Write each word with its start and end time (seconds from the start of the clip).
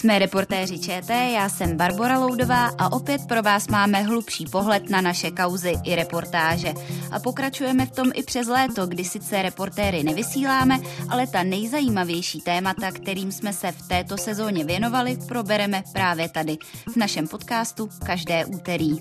Jsme 0.00 0.18
reportéři 0.18 0.78
ČT, 0.78 1.32
já 1.34 1.48
jsem 1.48 1.76
Barbara 1.76 2.18
Loudová 2.18 2.66
a 2.78 2.92
opět 2.92 3.20
pro 3.28 3.42
vás 3.42 3.68
máme 3.68 4.02
hlubší 4.02 4.44
pohled 4.52 4.90
na 4.90 5.00
naše 5.00 5.30
kauzy 5.30 5.74
i 5.84 5.96
reportáže. 5.96 6.72
A 7.10 7.18
pokračujeme 7.18 7.86
v 7.86 7.90
tom 7.90 8.10
i 8.14 8.22
přes 8.22 8.46
léto, 8.46 8.86
kdy 8.86 9.04
sice 9.04 9.42
reportéry 9.42 10.02
nevysíláme, 10.02 10.80
ale 11.08 11.26
ta 11.26 11.42
nejzajímavější 11.42 12.40
témata, 12.40 12.90
kterým 12.90 13.32
jsme 13.32 13.52
se 13.52 13.72
v 13.72 13.88
této 13.88 14.16
sezóně 14.16 14.64
věnovali, 14.64 15.18
probereme 15.28 15.82
právě 15.92 16.28
tady, 16.28 16.56
v 16.92 16.96
našem 16.96 17.28
podcastu 17.28 17.88
každé 18.06 18.44
úterý. 18.44 18.98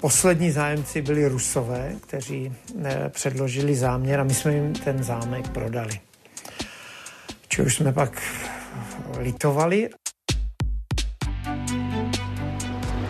Poslední 0.00 0.50
zájemci 0.50 1.02
byli 1.02 1.28
Rusové, 1.28 1.94
kteří 2.00 2.52
eh, 2.84 3.08
předložili 3.08 3.74
záměr 3.74 4.20
a 4.20 4.24
my 4.24 4.34
jsme 4.34 4.54
jim 4.54 4.72
ten 4.72 5.02
zámek 5.02 5.48
prodali. 5.48 6.00
Či 7.54 7.62
už 7.62 7.76
jsme 7.76 7.92
pak 7.92 8.22
litovali. 9.18 9.88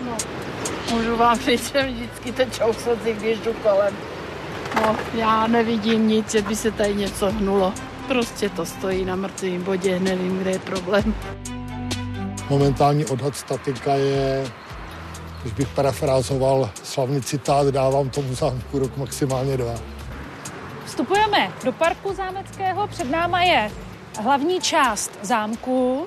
No, 0.04 0.16
můžu 0.90 1.16
vám 1.16 1.38
říct, 1.38 1.72
že 1.72 1.82
vždycky 1.82 2.32
tečou 2.32 2.72
slzy, 2.72 3.12
když 3.12 3.38
jdu 3.38 3.52
kolem. 3.52 3.96
No, 4.74 4.96
já 5.14 5.46
nevidím 5.46 6.08
nic, 6.08 6.32
že 6.32 6.42
by 6.42 6.56
se 6.56 6.70
tady 6.70 6.94
něco 6.94 7.30
hnulo. 7.30 7.74
Prostě 8.08 8.48
to 8.48 8.66
stojí 8.66 9.04
na 9.04 9.16
mrtvém 9.16 9.62
bodě, 9.62 10.00
nevím, 10.00 10.38
kde 10.38 10.50
je 10.50 10.58
problém. 10.58 11.14
Momentální 12.50 13.06
odhad 13.06 13.36
statika 13.36 13.94
je 13.94 14.46
když 15.42 15.52
bych 15.54 15.68
parafrázoval 15.68 16.70
slavný 16.82 17.22
citát, 17.22 17.66
dávám 17.66 18.10
tomu 18.10 18.34
zámku 18.34 18.78
rok 18.78 18.96
maximálně 18.96 19.56
dva. 19.56 19.74
Vstupujeme 20.84 21.52
do 21.64 21.72
parku 21.72 22.14
zámeckého, 22.14 22.86
před 22.86 23.10
náma 23.10 23.42
je 23.42 23.70
hlavní 24.18 24.60
část 24.60 25.18
zámku. 25.22 26.06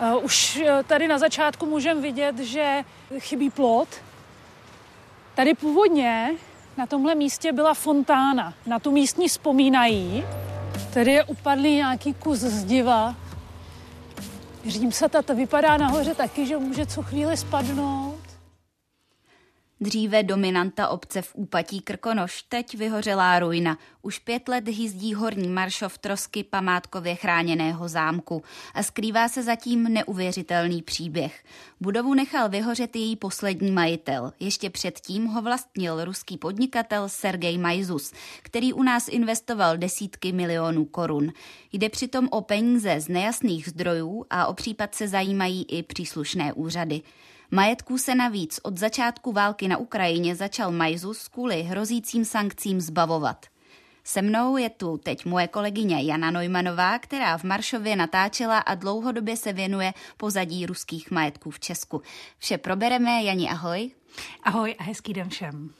Eh, 0.00 0.16
už 0.16 0.62
eh, 0.66 0.82
tady 0.82 1.08
na 1.08 1.18
začátku 1.18 1.66
můžeme 1.66 2.00
vidět, 2.00 2.38
že 2.38 2.84
chybí 3.18 3.50
plot. 3.50 3.88
Tady 5.34 5.54
původně 5.54 6.30
na 6.76 6.86
tomhle 6.86 7.14
místě 7.14 7.52
byla 7.52 7.74
fontána. 7.74 8.54
Na 8.66 8.78
tu 8.78 8.90
místní 8.90 9.28
vzpomínají. 9.28 10.24
Tady 10.94 11.12
je 11.12 11.24
upadlý 11.24 11.74
nějaký 11.74 12.14
kus 12.14 12.38
zdiva. 12.38 13.14
Římsata 14.66 15.22
to 15.22 15.34
vypadá 15.34 15.76
nahoře 15.76 16.14
taky, 16.14 16.46
že 16.46 16.56
může 16.56 16.86
co 16.86 17.02
chvíli 17.02 17.36
spadnout. 17.36 18.15
Dříve 19.80 20.22
dominanta 20.22 20.88
obce 20.88 21.22
v 21.22 21.34
úpatí 21.34 21.80
Krkonoš, 21.80 22.42
teď 22.42 22.74
vyhořelá 22.74 23.38
ruina. 23.38 23.78
Už 24.02 24.18
pět 24.18 24.48
let 24.48 24.68
hyzdí 24.68 25.14
horní 25.14 25.48
maršov 25.48 25.98
trosky 25.98 26.44
památkově 26.44 27.14
chráněného 27.14 27.88
zámku 27.88 28.42
a 28.74 28.82
skrývá 28.82 29.28
se 29.28 29.42
zatím 29.42 29.82
neuvěřitelný 29.82 30.82
příběh. 30.82 31.44
Budovu 31.80 32.14
nechal 32.14 32.48
vyhořet 32.48 32.96
její 32.96 33.16
poslední 33.16 33.70
majitel. 33.70 34.32
Ještě 34.40 34.70
předtím 34.70 35.26
ho 35.26 35.42
vlastnil 35.42 36.04
ruský 36.04 36.38
podnikatel 36.38 37.08
Sergej 37.08 37.58
Majzus, 37.58 38.12
který 38.42 38.72
u 38.72 38.82
nás 38.82 39.08
investoval 39.08 39.76
desítky 39.76 40.32
milionů 40.32 40.84
korun. 40.84 41.32
Jde 41.72 41.88
přitom 41.88 42.28
o 42.30 42.40
peníze 42.40 43.00
z 43.00 43.08
nejasných 43.08 43.68
zdrojů 43.68 44.26
a 44.30 44.46
o 44.46 44.54
případ 44.54 44.94
se 44.94 45.08
zajímají 45.08 45.64
i 45.68 45.82
příslušné 45.82 46.52
úřady. 46.52 47.02
Majetků 47.50 47.98
se 47.98 48.14
navíc 48.14 48.60
od 48.62 48.78
začátku 48.78 49.32
války 49.32 49.68
na 49.68 49.76
Ukrajině 49.76 50.36
začal 50.36 50.70
Majzus 50.70 51.28
kvůli 51.28 51.62
hrozícím 51.62 52.24
sankcím 52.24 52.80
zbavovat. 52.80 53.46
Se 54.04 54.22
mnou 54.22 54.56
je 54.56 54.70
tu 54.70 54.98
teď 54.98 55.24
moje 55.24 55.48
kolegyně 55.48 56.02
Jana 56.02 56.30
Neumanová, 56.30 56.98
která 56.98 57.38
v 57.38 57.44
Maršově 57.44 57.96
natáčela 57.96 58.58
a 58.58 58.74
dlouhodobě 58.74 59.36
se 59.36 59.52
věnuje 59.52 59.92
pozadí 60.16 60.66
ruských 60.66 61.10
majetků 61.10 61.50
v 61.50 61.60
Česku. 61.60 62.02
Vše 62.38 62.58
probereme. 62.58 63.22
Jani, 63.22 63.48
ahoj. 63.48 63.90
Ahoj 64.42 64.74
a 64.78 64.82
hezký 64.82 65.12
den 65.12 65.28
všem. 65.28 65.70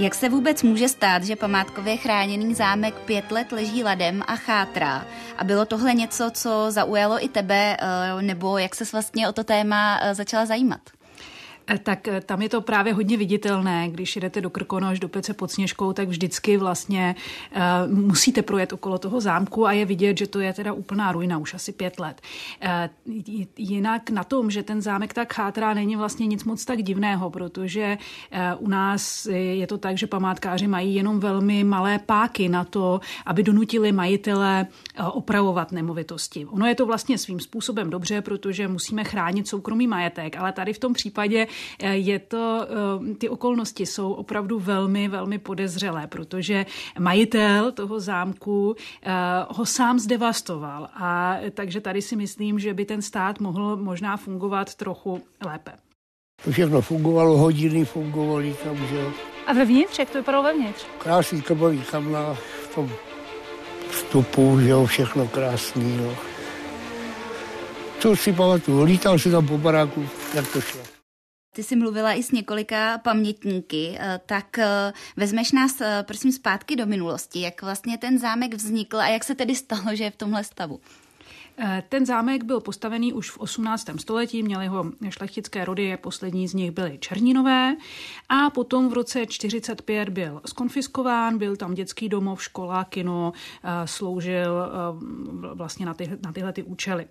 Jak 0.00 0.14
se 0.14 0.28
vůbec 0.28 0.62
může 0.62 0.88
stát, 0.88 1.24
že 1.24 1.36
památkově 1.36 1.96
chráněný 1.96 2.54
zámek 2.54 2.94
pět 2.94 3.32
let 3.32 3.52
leží 3.52 3.84
ladem 3.84 4.22
a 4.26 4.36
chátrá? 4.36 5.06
A 5.38 5.44
bylo 5.44 5.64
tohle 5.64 5.94
něco, 5.94 6.30
co 6.30 6.66
zaujalo 6.68 7.24
i 7.24 7.28
tebe, 7.28 7.76
eh, 7.80 8.22
nebo 8.22 8.58
jak 8.58 8.74
se 8.74 8.84
vlastně 8.92 9.28
o 9.28 9.32
to 9.32 9.44
téma 9.44 10.00
eh, 10.02 10.14
začala 10.14 10.46
zajímat? 10.46 10.80
Eh, 11.70 11.78
tak 11.78 12.08
eh, 12.08 12.20
tam 12.20 12.42
je 12.42 12.48
to 12.48 12.60
právě 12.60 12.92
hodně 12.92 13.16
viditelné. 13.16 13.88
Když 13.88 14.16
jedete 14.16 14.40
do 14.40 14.50
Krkonoš, 14.50 15.00
do 15.00 15.08
Pece 15.08 15.34
pod 15.34 15.50
Sněžkou, 15.50 15.92
tak 15.92 16.08
vždycky 16.08 16.56
vlastně 16.56 17.14
uh, 17.56 17.94
musíte 17.94 18.42
projet 18.42 18.72
okolo 18.72 18.98
toho 18.98 19.20
zámku 19.20 19.66
a 19.66 19.72
je 19.72 19.84
vidět, 19.84 20.18
že 20.18 20.26
to 20.26 20.40
je 20.40 20.52
teda 20.52 20.72
úplná 20.72 21.12
ruina, 21.12 21.38
už 21.38 21.54
asi 21.54 21.72
pět 21.72 22.00
let. 22.00 22.20
Uh, 23.06 23.14
jinak 23.56 24.10
na 24.10 24.24
tom, 24.24 24.50
že 24.50 24.62
ten 24.62 24.82
zámek 24.82 25.14
tak 25.14 25.34
chátrá, 25.34 25.74
není 25.74 25.96
vlastně 25.96 26.26
nic 26.26 26.44
moc 26.44 26.64
tak 26.64 26.82
divného, 26.82 27.30
protože 27.30 27.98
uh, 28.58 28.66
u 28.66 28.68
nás 28.68 29.26
je 29.30 29.66
to 29.66 29.78
tak, 29.78 29.98
že 29.98 30.06
památkáři 30.06 30.66
mají 30.66 30.94
jenom 30.94 31.20
velmi 31.20 31.64
malé 31.64 31.98
páky 31.98 32.48
na 32.48 32.64
to, 32.64 33.00
aby 33.26 33.42
donutili 33.42 33.92
majitele 33.92 34.66
opravovat 35.12 35.72
nemovitosti. 35.72 36.46
Ono 36.46 36.66
je 36.66 36.74
to 36.74 36.86
vlastně 36.86 37.18
svým 37.18 37.40
způsobem 37.40 37.90
dobře, 37.90 38.22
protože 38.22 38.68
musíme 38.68 39.04
chránit 39.04 39.48
soukromý 39.48 39.86
majetek, 39.86 40.36
ale 40.36 40.52
tady 40.52 40.72
v 40.72 40.78
tom 40.78 40.92
případě 40.92 41.46
je 41.82 42.18
to, 42.18 42.66
eh, 43.10 43.14
ty 43.14 43.28
okolnosti 43.28 43.86
jsou 43.86 44.12
opravdu 44.12 44.58
velmi, 44.58 45.08
velmi 45.08 45.38
podezřelé, 45.38 46.06
protože 46.06 46.66
majitel 46.98 47.72
toho 47.72 48.00
zámku 48.00 48.74
eh, 49.02 49.12
ho 49.48 49.66
sám 49.66 49.98
zdevastoval 49.98 50.88
a 50.94 51.36
takže 51.54 51.80
tady 51.80 52.02
si 52.02 52.16
myslím, 52.16 52.58
že 52.58 52.74
by 52.74 52.84
ten 52.84 53.02
stát 53.02 53.40
mohl 53.40 53.76
možná 53.76 54.16
fungovat 54.16 54.74
trochu 54.74 55.20
lépe. 55.46 55.72
To 56.44 56.50
všechno 56.50 56.80
fungovalo, 56.80 57.36
hodiny 57.36 57.84
fungovaly 57.84 58.56
tam, 58.64 58.76
že 58.76 58.96
jo. 58.96 59.12
A 59.46 59.52
vevnitř, 59.52 59.98
jak 59.98 60.10
to 60.10 60.18
vypadalo 60.18 60.44
vevnitř? 60.44 60.86
Krásný 60.98 61.42
krbový 61.42 61.82
kamna 61.82 62.34
v 62.34 62.74
tom 62.74 62.90
vstupu, 63.90 64.60
že 64.60 64.68
jo, 64.68 64.86
všechno 64.86 65.28
krásný, 65.28 65.96
jo. 65.96 66.14
Co 67.98 68.16
si 68.16 68.32
pamatuju, 68.32 68.82
lítal 68.82 69.18
si 69.18 69.30
tam 69.30 69.46
po 69.46 69.58
baráku, 69.58 70.08
jak 70.34 70.52
to 70.52 70.60
šlo. 70.60 70.89
Ty 71.52 71.62
jsi 71.62 71.76
mluvila 71.76 72.12
i 72.12 72.22
s 72.22 72.30
několika 72.30 72.98
pamětníky, 72.98 73.96
eh, 73.98 74.20
tak 74.26 74.58
eh, 74.58 74.92
vezmeš 75.16 75.52
nás 75.52 75.80
eh, 75.80 76.02
prosím 76.06 76.32
zpátky 76.32 76.76
do 76.76 76.86
minulosti, 76.86 77.40
jak 77.40 77.62
vlastně 77.62 77.98
ten 77.98 78.18
zámek 78.18 78.54
vznikl 78.54 79.00
a 79.00 79.08
jak 79.08 79.24
se 79.24 79.34
tedy 79.34 79.54
stalo, 79.54 79.96
že 79.96 80.04
je 80.04 80.10
v 80.10 80.16
tomhle 80.16 80.44
stavu? 80.44 80.80
Eh, 81.62 81.82
ten 81.88 82.06
zámek 82.06 82.44
byl 82.44 82.60
postavený 82.60 83.12
už 83.12 83.30
v 83.30 83.38
18. 83.38 83.98
století, 83.98 84.42
měli 84.42 84.66
ho 84.66 84.92
šlechtické 85.08 85.64
rody, 85.64 85.96
poslední 85.96 86.48
z 86.48 86.54
nich 86.54 86.70
byly 86.70 86.98
Černínové 86.98 87.76
a 88.28 88.50
potom 88.50 88.88
v 88.88 88.92
roce 88.92 89.26
45 89.26 90.08
byl 90.08 90.40
skonfiskován, 90.46 91.38
byl 91.38 91.56
tam 91.56 91.74
dětský 91.74 92.08
domov, 92.08 92.42
škola, 92.42 92.84
kino, 92.84 93.32
eh, 93.64 93.86
sloužil 93.86 94.62
eh, 94.62 95.54
vlastně 95.54 95.86
na, 95.86 95.94
ty, 95.94 96.10
na 96.24 96.32
tyhle 96.32 96.52
ty 96.52 96.62
účely. 96.62 97.06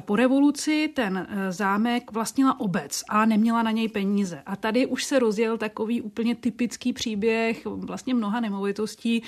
Po 0.00 0.16
revoluci 0.16 0.90
ten 0.94 1.26
zámek 1.50 2.12
vlastnila 2.12 2.60
obec 2.60 3.02
a 3.08 3.24
neměla 3.24 3.62
na 3.62 3.70
něj 3.70 3.88
peníze. 3.88 4.42
A 4.46 4.56
tady 4.56 4.86
už 4.86 5.04
se 5.04 5.18
rozjel 5.18 5.58
takový 5.58 6.02
úplně 6.02 6.34
typický 6.34 6.92
příběh 6.92 7.64
vlastně 7.64 8.14
mnoha 8.14 8.40
nemovitostí, 8.40 9.22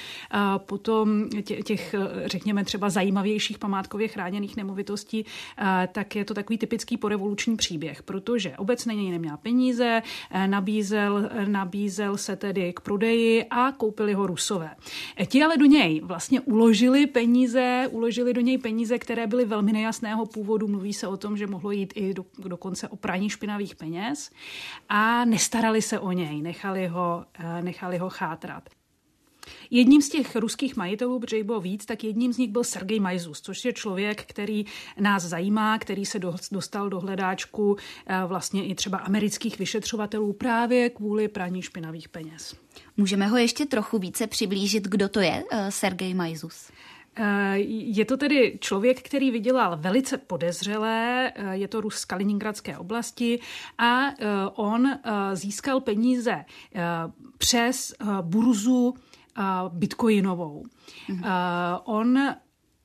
potom 0.57 1.29
těch, 1.65 1.95
řekněme 2.25 2.65
třeba 2.65 2.91
zajímavějších 2.91 3.59
památkově 3.59 4.09
chráněných 4.09 4.52
cených 4.53 4.57
nemovitostí, 4.57 5.25
eh, 5.25 5.89
tak 5.93 6.17
je 6.17 6.25
to 6.25 6.35
takový 6.35 6.59
typický 6.59 6.97
porevoluční 6.97 7.57
příběh, 7.57 8.03
protože 8.03 8.57
obec 8.57 8.87
na 8.87 8.95
něj 8.95 9.11
neměla 9.11 9.37
peníze, 9.37 10.03
eh, 10.31 10.49
nabízel, 10.49 11.29
eh, 11.31 11.47
nabízel 11.47 12.17
se 12.17 12.37
tedy 12.37 12.73
k 12.73 12.81
prodeji 12.81 13.45
a 13.51 13.73
koupili 13.73 14.15
ho 14.15 14.27
Rusové. 14.27 14.71
Ti 15.27 15.43
ale 15.43 15.57
do 15.57 15.65
něj 15.65 16.01
vlastně 16.01 16.41
uložili 16.41 17.07
peníze, 17.07 17.89
uložili 17.91 18.35
do 18.35 18.41
něj 18.41 18.59
peníze, 18.59 18.99
které 18.99 19.27
byly 19.27 19.45
velmi 19.45 19.73
nejasného 19.73 20.27
původu. 20.27 20.69
Mluví 20.69 20.93
se 20.93 21.07
o 21.07 21.17
tom, 21.17 21.37
že 21.37 21.47
mohlo 21.47 21.71
jít 21.71 21.93
i 21.97 22.15
do, 22.15 22.25
dokonce 22.39 22.89
o 22.89 22.97
praní 22.97 23.31
špinavých 23.31 23.75
peněz 23.77 24.31
a 24.89 25.25
nestarali 25.25 25.83
se 25.83 25.99
o 25.99 26.13
něj, 26.13 26.43
nechali 26.43 26.87
ho, 26.87 27.25
nechali 27.63 27.99
ho 27.99 28.11
chátrat. 28.11 28.82
Jedním 29.71 30.03
z 30.03 30.09
těch 30.09 30.37
ruských 30.37 30.77
majitelů, 30.77 31.21
protože 31.21 31.37
jich 31.37 31.47
bylo 31.47 31.61
víc, 31.61 31.87
tak 31.87 32.05
jedním 32.05 32.33
z 32.33 32.39
nich 32.39 32.51
byl 32.51 32.65
Sergej 32.65 33.01
Majzus, 33.01 33.41
což 33.41 33.65
je 33.65 33.73
člověk, 33.73 34.25
který 34.25 34.65
nás 35.01 35.23
zajímá, 35.23 35.79
který 35.79 36.07
se 36.07 36.19
dostal 36.53 36.89
do 36.89 37.01
hledáčku 37.01 37.77
eh, 38.07 38.23
vlastně 38.27 38.67
i 38.67 38.75
třeba 38.75 38.99
amerických 38.99 39.59
vyšetřovatelů 39.59 40.33
právě 40.33 40.91
kvůli 40.91 41.29
praní 41.29 41.63
špinavých 41.63 42.09
peněz. 42.09 42.55
Můžeme 42.97 43.27
ho 43.27 43.37
ještě 43.37 43.67
trochu 43.67 43.99
více 43.99 44.27
přiblížit, 44.27 44.85
kdo 44.85 45.09
to 45.09 45.21
je, 45.21 45.45
eh, 45.51 45.71
Sergej 45.71 46.15
Majzus? 46.15 46.71
Eh, 47.17 47.59
je 47.59 48.05
to 48.05 48.17
tedy 48.17 48.59
člověk, 48.61 49.03
který 49.03 49.31
vydělal 49.31 49.77
velice 49.77 50.19
podezřelé, 50.19 51.33
je 51.51 51.69
to 51.69 51.81
Rus 51.81 51.95
z 51.95 52.05
Kaliningradské 52.05 52.79
oblasti 52.79 53.41
a 53.79 54.07
on 54.55 54.99
získal 55.35 55.81
peníze 55.81 56.45
přes 57.39 57.95
burzu 58.23 58.95
bitcoinovou. 59.73 60.65
Mhm. 61.09 61.25
On 61.85 62.19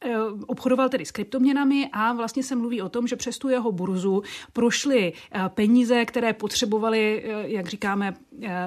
Eh, 0.02 0.18
obchodoval 0.48 0.90
tedy 0.90 1.06
s 1.06 1.12
kryptoměnami 1.12 1.90
a 1.94 2.14
vlastně 2.14 2.44
se 2.44 2.56
mluví 2.56 2.82
o 2.82 2.90
tom, 2.90 3.08
že 3.08 3.16
přes 3.16 3.38
tu 3.38 3.50
jeho 3.50 3.72
burzu 3.72 4.24
prošly 4.54 5.14
eh, 5.32 5.50
peníze, 5.50 6.06
které 6.06 6.34
potřebovali, 6.34 7.24
eh, 7.26 7.50
jak 7.50 7.68
říkáme, 7.68 8.14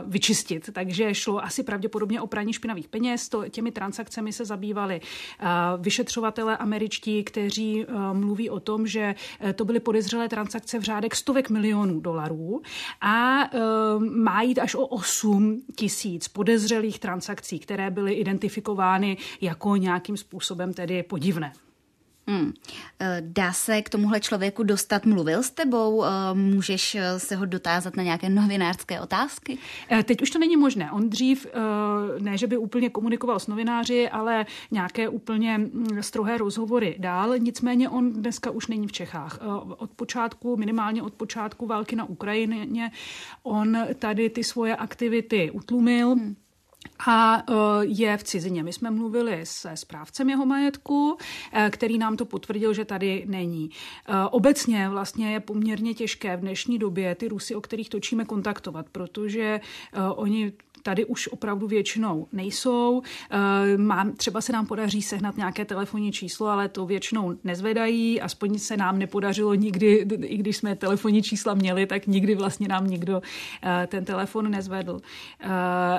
vyčistit. 0.07 0.71
Takže 0.73 1.15
šlo 1.15 1.45
asi 1.45 1.63
pravděpodobně 1.63 2.21
o 2.21 2.27
praní 2.27 2.53
špinavých 2.53 2.89
peněz. 2.89 3.29
To, 3.29 3.49
těmi 3.49 3.71
transakcemi 3.73 4.33
se 4.33 4.45
zabývali 4.45 5.01
vyšetřovatele 5.79 6.57
američtí, 6.57 7.25
kteří 7.25 7.87
mluví 8.13 8.51
o 8.51 8.61
tom, 8.61 8.87
že 8.87 9.15
to 9.55 9.65
byly 9.65 9.81
podezřelé 9.81 10.29
transakce 10.29 10.79
v 10.79 10.83
řádek 10.83 11.17
stovek 11.17 11.51
milionů 11.51 12.01
dolarů 12.01 12.63
a 13.01 13.41
má 13.99 14.43
jít 14.43 14.59
až 14.59 14.75
o 14.75 14.87
8 14.87 15.63
tisíc 15.77 16.29
podezřelých 16.29 16.99
transakcí, 16.99 17.59
které 17.59 17.91
byly 17.91 18.13
identifikovány 18.13 19.17
jako 19.41 19.77
nějakým 19.77 20.17
způsobem 20.17 20.75
tedy 20.75 21.03
podivné. 21.03 21.53
Hmm. 22.31 22.53
Dá 23.21 23.53
se 23.53 23.83
k 23.83 23.89
tomuhle 23.89 24.21
člověku 24.21 24.63
dostat? 24.63 25.07
Mluvil 25.07 25.43
s 25.43 25.51
tebou? 25.51 26.05
Eh, 26.05 26.09
můžeš 26.35 26.95
eh, 26.95 27.19
se 27.19 27.37
ho 27.37 27.47
dotázat 27.47 27.97
na 27.97 28.03
nějaké 28.03 28.29
novinářské 28.29 29.01
otázky? 29.01 29.59
Teď 30.05 30.23
už 30.23 30.31
to 30.31 30.39
není 30.39 30.57
možné. 30.57 30.91
On 30.93 31.11
dřív, 31.11 31.47
ne, 32.19 32.39
že 32.39 32.47
by 32.47 32.57
úplně 32.57 32.91
komunikoval 32.91 33.39
s 33.39 33.47
novináři, 33.47 34.09
ale 34.09 34.47
nějaké 34.71 35.09
úplně 35.09 35.59
hm, 35.59 35.87
strohé 36.01 36.39
rozhovory 36.39 36.97
dál. 36.99 37.39
Nicméně 37.39 37.89
on 37.89 38.13
dneska 38.13 38.51
už 38.51 38.67
není 38.67 38.87
v 38.87 38.93
Čechách. 38.93 39.39
Od 39.77 39.91
počátku, 39.91 40.57
minimálně 40.57 41.03
od 41.03 41.15
počátku 41.15 41.67
války 41.67 41.97
na 41.97 42.05
Ukrajině, 42.05 42.91
on 43.43 43.79
tady 43.99 44.31
ty 44.31 44.45
svoje 44.45 44.77
aktivity 44.77 45.51
utlumil. 45.51 46.11
Hmm 46.11 46.37
a 47.07 47.39
e, 47.39 47.53
je 47.83 48.17
v 48.17 48.25
cizině. 48.25 48.63
My 48.63 48.73
jsme 48.73 48.91
mluvili 48.91 49.41
se 49.45 49.71
správcem 49.75 50.31
jeho 50.31 50.47
majetku, 50.47 51.17
e, 51.53 51.71
který 51.71 51.99
nám 51.99 52.17
to 52.17 52.25
potvrdil, 52.25 52.73
že 52.73 52.85
tady 52.85 53.25
není. 53.29 53.71
E, 54.09 54.29
obecně 54.31 54.89
vlastně 54.89 55.33
je 55.33 55.41
poměrně 55.41 55.95
těžké 55.95 56.37
v 56.37 56.41
dnešní 56.41 56.79
době 56.79 57.15
ty 57.15 57.29
Rusy, 57.29 57.55
o 57.55 57.61
kterých 57.61 57.89
točíme, 57.89 58.25
kontaktovat, 58.25 58.87
protože 58.93 59.61
oni 60.15 60.53
tady 60.83 61.05
už 61.05 61.29
opravdu 61.29 61.67
většinou 61.67 62.27
nejsou. 62.33 63.03
Mám, 63.77 64.13
třeba 64.13 64.41
se 64.41 64.53
nám 64.53 64.67
podaří 64.67 65.03
sehnat 65.03 65.37
nějaké 65.37 65.65
telefonní 65.65 66.13
číslo, 66.13 66.47
ale 66.47 66.69
to 66.69 66.87
většinou 66.87 67.37
nezvedají, 67.45 68.21
aspoň 68.21 68.59
se 68.59 68.77
nám 68.77 68.99
nepodařilo 68.99 69.55
nikdy, 69.55 70.07
i 70.25 70.37
když 70.37 70.57
jsme 70.57 70.77
telefonní 70.77 71.23
čísla 71.23 71.55
měli, 71.55 71.87
tak 71.87 72.07
nikdy 72.07 72.35
vlastně 72.35 72.69
nám 72.69 72.87
nikdo 72.87 73.23
ten 73.87 74.05
telefon 74.05 74.51
nezvedl. 74.51 75.01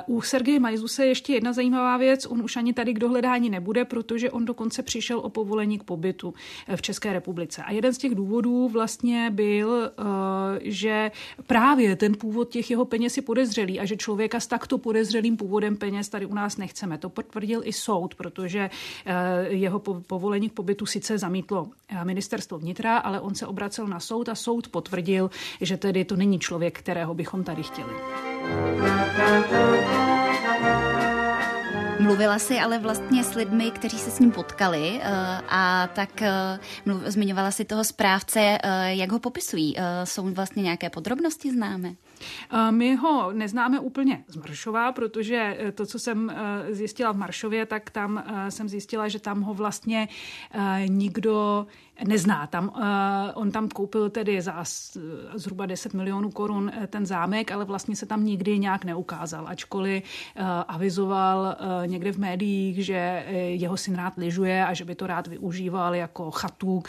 U 0.06 0.22
Sergeje 0.22 0.60
Majzuse 0.72 1.06
ještě 1.06 1.32
jedna 1.32 1.52
zajímavá 1.52 1.96
věc, 1.96 2.26
on 2.26 2.42
už 2.42 2.56
ani 2.56 2.72
tady 2.72 2.94
k 2.94 2.98
dohledání 2.98 3.50
nebude, 3.50 3.84
protože 3.84 4.30
on 4.30 4.44
dokonce 4.44 4.82
přišel 4.82 5.18
o 5.18 5.30
povolení 5.30 5.78
k 5.78 5.82
pobytu 5.82 6.34
v 6.76 6.82
České 6.82 7.12
republice. 7.12 7.62
A 7.62 7.72
jeden 7.72 7.94
z 7.94 7.98
těch 7.98 8.14
důvodů 8.14 8.68
vlastně 8.68 9.30
byl, 9.30 9.90
že 10.62 11.10
právě 11.46 11.96
ten 11.96 12.14
původ 12.14 12.48
těch 12.48 12.70
jeho 12.70 12.84
peněz 12.84 13.16
je 13.16 13.22
podezřelý 13.22 13.80
a 13.80 13.84
že 13.84 13.96
člověka 13.96 14.40
s 14.40 14.46
takto 14.46 14.78
podezřelým 14.78 15.36
původem 15.36 15.76
peněz 15.76 16.08
tady 16.08 16.26
u 16.26 16.34
nás 16.34 16.56
nechceme. 16.56 16.98
To 16.98 17.08
potvrdil 17.08 17.60
i 17.64 17.72
soud, 17.72 18.14
protože 18.14 18.70
eh, 19.06 19.48
jeho 19.48 19.78
povolení 19.78 20.50
k 20.50 20.52
pobytu 20.52 20.86
sice 20.86 21.18
zamítlo 21.18 21.68
eh, 21.88 22.04
ministerstvo 22.04 22.58
vnitra, 22.58 22.98
ale 22.98 23.20
on 23.20 23.34
se 23.34 23.46
obracel 23.46 23.86
na 23.86 24.00
soud 24.00 24.28
a 24.28 24.34
soud 24.34 24.68
potvrdil, 24.68 25.30
že 25.60 25.76
tedy 25.76 26.04
to 26.04 26.16
není 26.16 26.38
člověk, 26.38 26.78
kterého 26.78 27.14
bychom 27.14 27.44
tady 27.44 27.62
chtěli. 27.62 27.92
Mluvila 31.98 32.38
si 32.38 32.58
ale 32.60 32.78
vlastně 32.78 33.24
s 33.24 33.34
lidmi, 33.34 33.70
kteří 33.70 33.98
se 33.98 34.10
s 34.10 34.18
ním 34.18 34.32
potkali 34.32 35.00
eh, 35.02 35.10
a 35.48 35.88
tak 35.94 36.22
zmiňovala 37.06 37.50
si 37.50 37.64
toho 37.64 37.84
správce, 37.84 38.58
jak 38.86 39.12
ho 39.12 39.18
popisují. 39.18 39.76
Jsou 40.04 40.22
vlastně 40.22 40.62
nějaké 40.62 40.90
podrobnosti 40.90 41.50
známe? 41.50 41.94
My 42.70 42.96
ho 42.96 43.32
neznáme 43.32 43.80
úplně 43.80 44.24
z 44.26 44.36
Maršova, 44.36 44.92
protože 44.92 45.56
eh, 45.58 45.72
to, 45.72 45.86
co 45.86 45.98
jsem 45.98 46.30
eh, 46.30 46.74
zjistila 46.74 47.12
v 47.12 47.16
Maršově, 47.16 47.66
tak 47.66 47.90
tam 47.90 48.24
eh, 48.26 48.50
jsem 48.50 48.68
zjistila, 48.68 49.08
že 49.08 49.18
tam 49.18 49.42
ho 49.42 49.54
vlastně 49.54 50.08
nikdo 50.86 51.66
nezná. 52.04 52.46
Tam, 52.46 52.72
on 53.34 53.50
tam 53.50 53.68
koupil 53.68 54.10
tedy 54.10 54.42
za 54.42 54.64
zhruba 55.34 55.66
10 55.66 55.94
milionů 55.94 56.30
korun 56.30 56.72
ten 56.86 57.06
zámek, 57.06 57.50
ale 57.50 57.64
vlastně 57.64 57.96
se 57.96 58.06
tam 58.06 58.24
nikdy 58.24 58.58
nějak 58.58 58.84
neukázal, 58.84 59.48
ačkoliv 59.48 60.02
avizoval 60.68 61.56
někde 61.86 62.12
v 62.12 62.18
médiích, 62.18 62.84
že 62.84 63.26
jeho 63.48 63.76
syn 63.76 63.94
rád 63.94 64.12
lyžuje 64.16 64.66
a 64.66 64.74
že 64.74 64.84
by 64.84 64.94
to 64.94 65.06
rád 65.06 65.26
využíval 65.26 65.94
jako 65.94 66.30
chatu, 66.30 66.82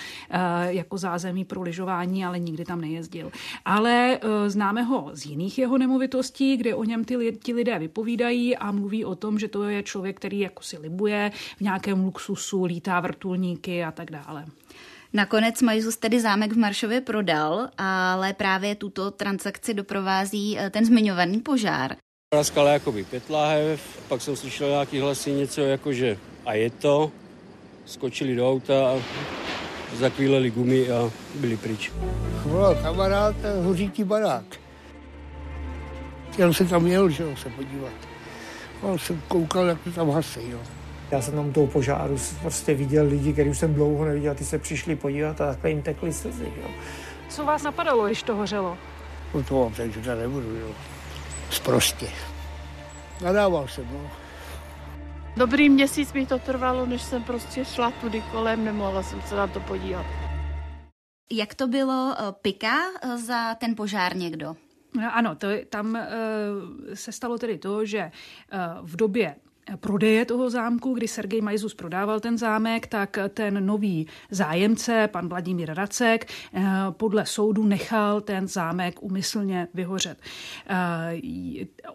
jako 0.65 0.97
zázemí 0.97 1.45
pro 1.45 1.61
lyžování, 1.61 2.25
ale 2.25 2.39
nikdy 2.39 2.65
tam 2.65 2.81
nejezdil. 2.81 3.31
Ale 3.65 4.19
známe 4.47 4.83
ho 4.83 5.09
z 5.13 5.22
jiných 5.25 5.57
jeho 5.57 5.77
nemovitostí, 5.77 6.57
kde 6.57 6.75
o 6.75 6.83
něm 6.83 7.05
ty, 7.05 7.37
ti 7.43 7.53
lidé 7.53 7.79
vypovídají 7.79 8.57
a 8.57 8.71
mluví 8.71 9.05
o 9.05 9.15
tom, 9.15 9.39
že 9.39 9.47
to 9.47 9.63
je 9.63 9.83
člověk, 9.83 10.17
který 10.17 10.39
jako 10.39 10.63
si 10.63 10.77
libuje 10.77 11.31
v 11.57 11.61
nějakém 11.61 12.05
luxusu, 12.05 12.63
lítá 12.63 12.99
vrtulníky 12.99 13.83
a 13.83 13.91
tak 13.91 14.11
dále. 14.11 14.45
Nakonec 15.13 15.61
Majzus 15.61 15.97
tedy 15.97 16.21
zámek 16.21 16.53
v 16.53 16.57
Maršově 16.57 17.01
prodal, 17.01 17.69
ale 17.77 18.33
právě 18.33 18.75
tuto 18.75 19.11
transakci 19.11 19.73
doprovází 19.73 20.59
eh, 20.59 20.69
ten 20.69 20.85
zmiňovaný 20.85 21.39
požár. 21.39 21.95
Praskala 22.29 22.73
jakoby 22.73 23.03
pět 23.03 23.29
láhev, 23.29 23.81
pak 24.07 24.21
jsem 24.21 24.35
slyšel 24.35 24.69
nějaký 24.69 24.99
hlasy 24.99 25.31
něco 25.31 25.61
jakože 25.61 26.17
a 26.45 26.53
je 26.53 26.69
to. 26.69 27.11
Skočili 27.85 28.35
do 28.35 28.51
auta 28.51 28.89
a 28.89 29.01
zakvíleli 29.93 30.51
gumy 30.51 30.91
a 30.91 31.11
byli 31.35 31.57
pryč. 31.57 31.91
Volal 32.45 32.75
kamarád, 32.75 33.35
hoří 33.63 33.89
ti 33.89 34.03
barák. 34.03 34.45
Já 36.37 36.53
jsem 36.53 36.67
tam 36.67 36.87
jel, 36.87 37.09
že 37.09 37.23
se 37.35 37.49
podívat. 37.49 37.93
A 38.83 38.97
jsem 38.97 39.21
koukal, 39.27 39.65
jak 39.65 39.81
to 39.81 39.91
tam 39.91 40.09
hasí. 40.09 40.49
Jo. 40.49 40.59
Já 41.11 41.21
jsem 41.21 41.33
tam 41.33 41.53
toho 41.53 41.67
požáru 41.67 42.17
prostě 42.41 42.73
viděl 42.73 43.05
lidi, 43.07 43.33
který 43.33 43.49
už 43.49 43.57
jsem 43.57 43.73
dlouho 43.73 44.05
neviděl, 44.05 44.35
ty 44.35 44.45
se 44.45 44.59
přišli 44.59 44.95
podívat 44.95 45.41
a 45.41 45.47
takhle 45.47 45.69
jim 45.69 45.81
tekly 45.81 46.13
slzy. 46.13 46.53
Jo. 46.61 46.67
Co 47.29 47.45
vás 47.45 47.63
napadalo, 47.63 48.05
když 48.05 48.23
to 48.23 48.35
hořelo? 48.35 48.77
No 49.33 49.43
to 49.43 49.59
vám 49.59 49.73
teď 49.73 49.93
říkat 49.93 50.15
nebudu, 50.15 50.55
jo. 50.55 50.67
Sprostě. 51.49 52.07
Nadával 53.21 53.67
jsem, 53.67 53.87
no. 53.93 54.11
Dobrý 55.37 55.69
měsíc 55.69 56.13
mi 56.13 56.25
to 56.25 56.39
trvalo, 56.39 56.85
než 56.85 57.01
jsem 57.01 57.23
prostě 57.23 57.65
šla 57.65 57.91
tudy 57.91 58.21
kolem, 58.31 58.65
nemohla 58.65 59.03
jsem 59.03 59.21
se 59.21 59.35
na 59.35 59.47
to 59.47 59.59
podívat. 59.59 60.05
Jak 61.31 61.53
to 61.53 61.67
bylo? 61.67 62.15
Eh, 62.19 62.31
Pika 62.41 62.75
eh, 63.01 63.17
za 63.17 63.55
ten 63.55 63.75
požár 63.75 64.15
někdo? 64.15 64.55
No, 64.95 65.15
ano, 65.15 65.35
to, 65.35 65.47
tam 65.69 65.93
uh, 65.93 66.93
se 66.93 67.11
stalo 67.11 67.37
tedy 67.37 67.57
to, 67.57 67.85
že 67.85 68.11
uh, 68.53 68.87
v 68.87 68.95
době 68.95 69.35
prodeje 69.79 70.25
toho 70.25 70.49
zámku, 70.49 70.93
kdy 70.93 71.07
Sergej 71.07 71.41
Majzus 71.41 71.73
prodával 71.73 72.19
ten 72.19 72.37
zámek, 72.37 72.87
tak 72.87 73.17
ten 73.33 73.65
nový 73.65 74.07
zájemce, 74.31 75.09
pan 75.11 75.27
Vladimír 75.27 75.73
Racek, 75.73 76.31
eh, 76.53 76.63
podle 76.91 77.25
soudu 77.25 77.63
nechal 77.63 78.21
ten 78.21 78.47
zámek 78.47 79.03
umyslně 79.03 79.67
vyhořet. 79.73 80.17
Eh, 80.67 81.19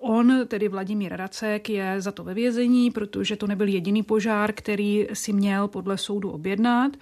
on, 0.00 0.32
tedy 0.48 0.68
Vladimír 0.68 1.16
Racek, 1.16 1.68
je 1.68 2.00
za 2.00 2.12
to 2.12 2.25
ve 2.25 2.34
vězení, 2.34 2.90
protože 2.90 3.37
to 3.37 3.46
nebyl 3.46 3.68
jediný 3.68 4.02
požár, 4.02 4.52
který 4.52 5.06
si 5.12 5.32
měl 5.32 5.68
podle 5.68 5.98
soudu 5.98 6.30
objednat 6.30 6.92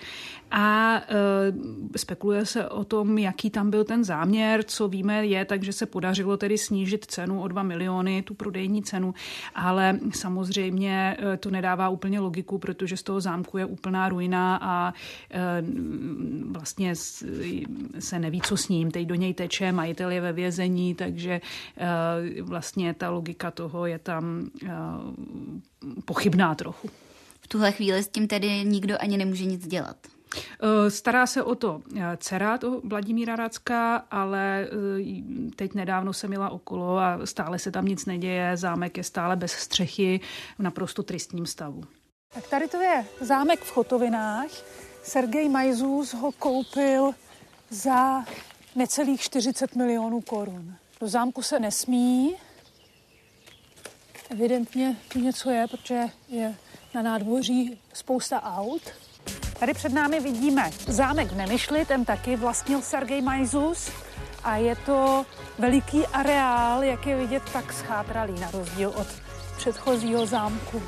a 0.51 0.97
e, 0.97 1.99
spekuluje 1.99 2.47
se 2.47 2.69
o 2.69 2.85
tom, 2.85 3.19
jaký 3.19 3.51
tam 3.51 3.71
byl 3.71 3.85
ten 3.85 4.05
záměr. 4.05 4.63
Co 4.63 4.89
víme 4.89 5.27
je, 5.27 5.45
takže 5.45 5.73
se 5.73 5.87
podařilo 5.87 6.37
tedy 6.37 6.59
snížit 6.59 7.05
cenu 7.05 7.43
o 7.43 7.49
2 7.49 7.63
miliony, 7.63 8.23
tu 8.23 8.35
prodejní 8.35 8.83
cenu, 8.83 9.15
ale 9.55 9.99
samozřejmě 10.15 10.56
e, 10.63 11.37
to 11.37 11.51
nedává 11.51 11.89
úplně 11.89 12.21
logiku, 12.21 12.59
protože 12.59 12.97
z 12.97 13.03
toho 13.03 13.21
zámku 13.21 13.59
je 13.59 13.65
úplná 13.65 14.09
ruina 14.09 14.59
a 14.63 14.95
e, 15.31 15.65
vlastně 16.51 16.95
se 17.99 18.19
neví, 18.19 18.41
co 18.41 18.57
s 18.57 18.69
ním. 18.69 18.91
Teď 18.91 19.07
do 19.07 19.15
něj 19.15 19.35
teče, 19.35 19.73
majitel 19.73 20.11
je 20.11 20.21
ve 20.21 20.33
vězení, 20.33 20.95
takže 20.95 21.31
e, 21.31 22.43
vlastně 22.43 22.95
ta 22.95 23.11
logika 23.11 23.51
toho 23.51 23.87
je 23.87 23.99
tam 23.99 24.51
pochybná 26.05 26.55
trochu. 26.55 26.91
V 27.41 27.49
tuhle 27.49 27.73
chvíli 27.73 28.03
s 28.03 28.09
tím 28.09 28.29
tedy 28.29 28.65
nikdo 28.65 28.95
ani 29.01 29.17
nemůže 29.17 29.45
nic 29.45 29.67
dělat. 29.67 29.97
Eh, 30.37 30.91
stará 30.91 31.27
se 31.27 31.43
o 31.43 31.55
to 31.55 31.83
eh, 31.97 32.17
dcera 32.17 32.59
toho 32.59 32.81
Vladimíra 32.85 33.37
Racka, 33.37 33.97
ale 34.11 34.67
eh, 34.67 35.53
teď 35.57 35.75
nedávno 35.75 36.13
se 36.13 36.29
měla 36.29 36.51
okolo 36.51 36.99
a 36.99 37.19
stále 37.25 37.59
se 37.59 37.71
tam 37.71 37.85
nic 37.85 38.07
neděje, 38.07 38.57
zámek 38.57 38.97
je 38.97 39.05
stále 39.05 39.37
bez 39.37 39.53
střechy 39.53 40.21
v 40.59 40.63
naprosto 40.63 41.03
tristním 41.03 41.47
stavu. 41.47 41.83
Tak 42.35 42.49
tady 42.49 42.69
to 42.69 42.81
je 42.81 43.05
zámek 43.21 43.61
v 43.61 43.73
Chotovinách. 43.73 44.51
Sergej 45.03 45.49
Majzus 45.49 46.15
ho 46.15 46.33
koupil 46.33 47.11
za 47.71 48.25
necelých 48.75 49.21
40 49.21 49.77
milionů 49.77 50.21
korun. 50.21 50.75
Do 51.01 51.09
zámku 51.09 51.43
se 51.43 51.61
nesmí. 51.61 52.37
Evidentně 54.31 54.97
tu 55.09 55.19
něco 55.19 55.51
je, 55.51 55.67
protože 55.71 56.05
je 56.29 56.55
na 56.95 57.03
nádvoří 57.03 57.81
spousta 57.93 58.43
aut. 58.43 58.83
Tady 59.61 59.75
před 59.75 59.93
námi 59.93 60.21
vidíme 60.21 60.71
zámek 60.87 61.33
v 61.33 61.37
Nemišli, 61.37 61.85
ten 61.85 62.05
taky 62.05 62.37
vlastnil 62.37 62.83
Sergej 62.83 63.23
Majzus 63.23 63.91
a 64.45 64.57
je 64.57 64.77
to 64.77 65.27
veliký 65.59 66.07
areál, 66.07 66.85
jak 66.85 67.07
je 67.07 67.17
vidět, 67.17 67.43
tak 67.53 67.73
schátralý 67.73 68.41
na 68.41 68.51
rozdíl 68.51 68.93
od 68.97 69.07
předchozího 69.57 70.27
zámku. 70.27 70.83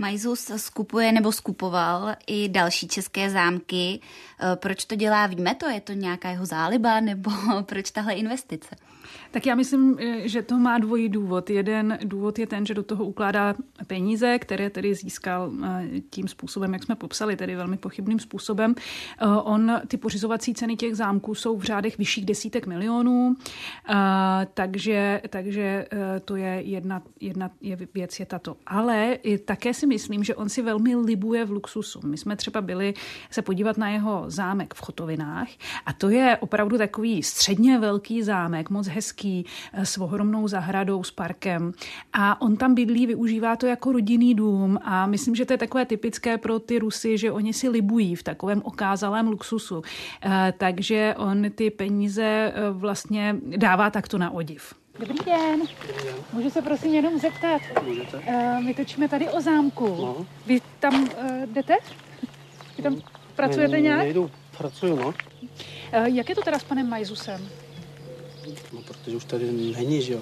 Majzus 0.00 0.50
skupuje 0.56 1.12
nebo 1.12 1.32
skupoval 1.32 2.14
i 2.26 2.48
další 2.48 2.88
české 2.88 3.30
zámky. 3.30 4.00
Proč 4.54 4.84
to 4.84 4.94
dělá, 4.94 5.26
víme 5.26 5.54
to? 5.54 5.66
Je 5.66 5.80
to 5.80 5.92
nějaká 5.92 6.30
jeho 6.30 6.46
záliba 6.46 7.00
nebo 7.00 7.30
proč 7.62 7.90
tahle 7.90 8.12
investice? 8.12 8.76
Tak 9.30 9.46
já 9.46 9.54
myslím, 9.54 9.98
eh, 10.00 10.28
že 10.28 10.42
to 10.42 10.58
má 10.58 10.78
dvojí 10.78 11.08
důvod. 11.08 11.50
Jeden 11.50 11.98
důvod 12.04 12.38
je 12.38 12.46
ten, 12.46 12.66
že 12.66 12.74
do 12.74 12.82
toho 12.82 13.04
ukládá 13.04 13.54
peníze, 13.86 14.38
které 14.38 14.70
tedy 14.70 14.94
získal 14.94 15.52
eh, 15.64 15.88
tím 16.10 16.28
způsobem, 16.28 16.72
jak 16.72 16.82
jsme 16.82 16.94
popsali, 16.94 17.36
tedy 17.36 17.56
velmi 17.56 17.76
pochybným 17.76 18.18
způsobem. 18.18 18.74
On, 19.42 19.80
ty 19.88 19.96
pořizovací 19.96 20.54
ceny 20.54 20.76
těch 20.76 20.96
zámků 20.96 21.34
jsou 21.34 21.56
v 21.56 21.62
řádech 21.62 21.98
vyšších 21.98 22.24
desítek 22.26 22.66
milionů, 22.66 23.36
takže, 24.54 25.22
takže 25.28 25.86
to 26.24 26.36
je 26.36 26.62
jedna, 26.64 27.02
jedna 27.20 27.50
věc 27.94 28.20
je 28.20 28.26
tato. 28.26 28.56
Ale 28.66 29.18
také 29.44 29.74
si 29.74 29.86
myslím, 29.90 30.24
že 30.24 30.34
on 30.34 30.48
si 30.48 30.62
velmi 30.62 30.96
libuje 30.96 31.44
v 31.44 31.50
luxusu. 31.50 32.00
My 32.06 32.16
jsme 32.16 32.36
třeba 32.36 32.60
byli 32.60 32.94
se 33.30 33.42
podívat 33.42 33.78
na 33.78 33.90
jeho 33.90 34.24
zámek 34.26 34.74
v 34.74 34.80
Chotovinách 34.80 35.48
a 35.86 35.92
to 35.92 36.08
je 36.08 36.36
opravdu 36.40 36.78
takový 36.78 37.22
středně 37.22 37.78
velký 37.78 38.22
zámek, 38.22 38.70
moc 38.70 38.86
hezký, 38.86 39.46
eh, 39.72 39.86
s 39.86 39.98
ohromnou 39.98 40.48
zahradou, 40.48 41.04
s 41.04 41.10
parkem. 41.10 41.72
A 42.12 42.40
on 42.40 42.56
tam 42.56 42.74
bydlí, 42.74 43.06
využívá 43.06 43.56
to 43.56 43.66
jako 43.66 43.92
rodinný 43.92 44.34
dům 44.34 44.78
a 44.82 45.06
myslím, 45.06 45.34
že 45.34 45.44
to 45.44 45.52
je 45.52 45.58
takové 45.58 45.86
typické 45.86 46.38
pro 46.38 46.58
ty 46.58 46.78
Rusy, 46.78 47.18
že 47.18 47.32
oni 47.32 47.52
si 47.52 47.68
libují 47.68 48.16
v 48.16 48.22
takovém 48.22 48.62
okázalém 48.64 49.28
luxusu. 49.28 49.82
Eh, 50.22 50.54
takže 50.58 51.14
on 51.18 51.50
ty 51.50 51.70
peníze 51.70 52.22
eh, 52.22 52.52
vlastně 52.70 53.36
dává 53.56 53.90
takto 53.90 54.18
na 54.18 54.30
odiv. 54.30 54.74
Dobrý 55.00 55.18
den. 55.26 55.60
Dobrý 55.60 56.04
den. 56.04 56.14
Můžu 56.32 56.50
se 56.50 56.62
prosím 56.62 56.94
jenom 56.94 57.18
zeptat? 57.18 57.62
Můžete. 57.82 58.18
Uh, 58.18 58.64
my 58.64 58.74
točíme 58.74 59.08
tady 59.08 59.28
o 59.28 59.40
zámku. 59.40 59.86
No. 59.88 60.26
Vy 60.46 60.60
tam 60.80 61.02
uh, 61.02 61.08
jdete? 61.46 61.74
Vy 62.76 62.82
tam 62.82 63.02
pracujete 63.36 63.72
ne, 63.72 63.80
nějak? 63.80 63.98
Nejdu, 63.98 64.30
pracuju, 64.58 64.96
no. 64.96 65.06
Uh, 65.06 65.14
jak 66.04 66.28
je 66.28 66.34
to 66.34 66.42
teda 66.42 66.58
s 66.58 66.64
panem 66.64 66.88
Majzusem? 66.88 67.48
No, 68.72 68.82
protože 68.82 69.16
už 69.16 69.24
tady 69.24 69.52
není, 69.52 70.02
že 70.02 70.12
jo. 70.12 70.20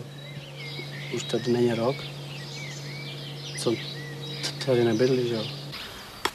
Už 1.15 1.23
tady 1.23 1.53
není 1.53 1.75
rok. 1.75 1.97
Co 3.59 3.73
tady 4.67 4.85
nebydli, 4.85 5.29
že 5.29 5.35
jo. 5.35 5.45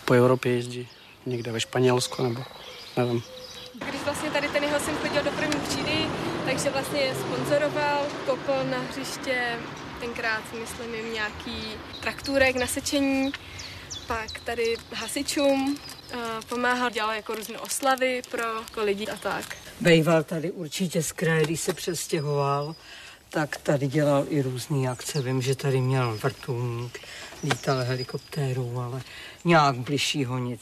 Po 0.05 0.13
Evropě 0.13 0.55
jezdí. 0.55 0.87
Někde 1.25 1.51
ve 1.51 1.59
Španělsku 1.59 2.23
nebo 2.23 2.41
nevím. 2.97 3.23
Když 3.89 4.01
vlastně 4.03 4.31
tady 4.31 4.49
ten 4.49 4.63
jeho 4.63 4.79
syn 4.79 4.93
chodil 4.95 5.23
do 5.23 5.31
první 5.31 5.59
třídy, 5.59 6.05
takže 6.45 6.69
vlastně 6.69 6.99
je 6.99 7.15
sponzoroval, 7.15 8.05
kopl 8.25 8.53
na 8.69 8.79
hřiště, 8.79 9.59
tenkrát 9.99 10.43
myslím 10.59 10.95
jim 10.95 11.13
nějaký 11.13 11.63
traktůrek 12.01 12.55
na 12.55 12.67
sečení, 12.67 13.31
pak 14.07 14.39
tady 14.39 14.75
hasičům 14.93 15.77
pomáhal, 16.49 16.89
dělal 16.89 17.11
jako 17.13 17.35
různé 17.35 17.59
oslavy 17.59 18.21
pro 18.31 18.43
jako 18.43 18.83
lidi 18.83 19.07
a 19.07 19.15
tak. 19.15 19.55
Bejval 19.81 20.23
tady 20.23 20.51
určitě 20.51 21.03
z 21.03 21.11
kraje, 21.11 21.43
když 21.43 21.61
se 21.61 21.73
přestěhoval, 21.73 22.75
tak 23.29 23.57
tady 23.57 23.87
dělal 23.87 24.25
i 24.29 24.41
různé 24.41 24.89
akce. 24.89 25.21
Vím, 25.21 25.41
že 25.41 25.55
tady 25.55 25.81
měl 25.81 26.19
vrtulník, 26.23 26.99
lítal 27.43 27.77
helikoptérů, 27.77 28.79
ale 28.79 29.01
nějak 29.45 29.75
bližšího 29.75 30.37
nic 30.37 30.61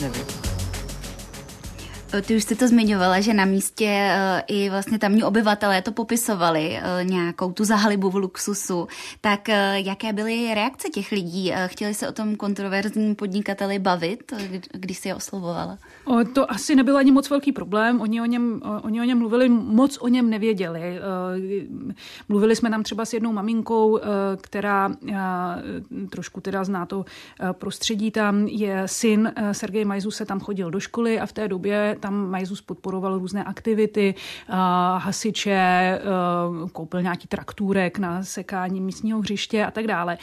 nevím. 0.00 0.55
Ty 2.22 2.36
už 2.36 2.42
jste 2.42 2.54
to 2.54 2.68
zmiňovala, 2.68 3.20
že 3.20 3.34
na 3.34 3.44
místě 3.44 3.86
eh, 3.88 4.42
i 4.46 4.70
vlastně 4.70 4.98
tamní 4.98 5.24
obyvatelé 5.24 5.82
to 5.82 5.92
popisovali, 5.92 6.78
eh, 6.78 7.04
nějakou 7.04 7.52
tu 7.52 7.64
zahlibu 7.64 8.10
v 8.10 8.16
luxusu. 8.16 8.88
Tak 9.20 9.48
eh, 9.48 9.80
jaké 9.80 10.12
byly 10.12 10.54
reakce 10.54 10.88
těch 10.88 11.12
lidí? 11.12 11.52
Chtěli 11.66 11.94
se 11.94 12.08
o 12.08 12.12
tom 12.12 12.36
kontroverzním 12.36 13.14
podnikateli 13.14 13.78
bavit, 13.78 14.32
když 14.72 14.98
si 14.98 15.08
je 15.08 15.14
oslovovala? 15.14 15.78
To 16.32 16.50
asi 16.50 16.76
nebyl 16.76 16.96
ani 16.96 17.12
moc 17.12 17.30
velký 17.30 17.52
problém. 17.52 18.00
Oni 18.00 18.20
o, 18.20 18.24
něm, 18.24 18.62
oni 18.82 19.00
o 19.00 19.04
něm 19.04 19.18
mluvili, 19.18 19.48
moc 19.48 19.98
o 20.00 20.08
něm 20.08 20.30
nevěděli. 20.30 21.00
Mluvili 22.28 22.56
jsme 22.56 22.70
tam 22.70 22.82
třeba 22.82 23.04
s 23.04 23.12
jednou 23.12 23.32
maminkou, 23.32 24.00
která 24.40 24.90
trošku 26.10 26.40
teda 26.40 26.64
zná 26.64 26.86
to 26.86 27.04
prostředí 27.52 28.10
tam. 28.10 28.46
Je 28.46 28.82
syn 28.86 29.32
Sergej 29.52 29.84
Majzu 29.84 30.10
se 30.10 30.24
tam 30.24 30.40
chodil 30.40 30.70
do 30.70 30.80
školy 30.80 31.20
a 31.20 31.26
v 31.26 31.32
té 31.32 31.48
době 31.48 31.96
tam 32.00 32.30
Majzus 32.30 32.62
podporoval 32.62 33.18
různé 33.18 33.44
aktivity, 33.44 34.14
hasiče, 34.98 36.00
koupil 36.72 37.02
nějaký 37.02 37.28
traktůrek 37.28 37.98
na 37.98 38.22
sekání 38.22 38.80
místního 38.80 39.20
hřiště 39.20 39.64
a 39.64 39.70
tak 39.70 39.86
dále. 39.86 40.18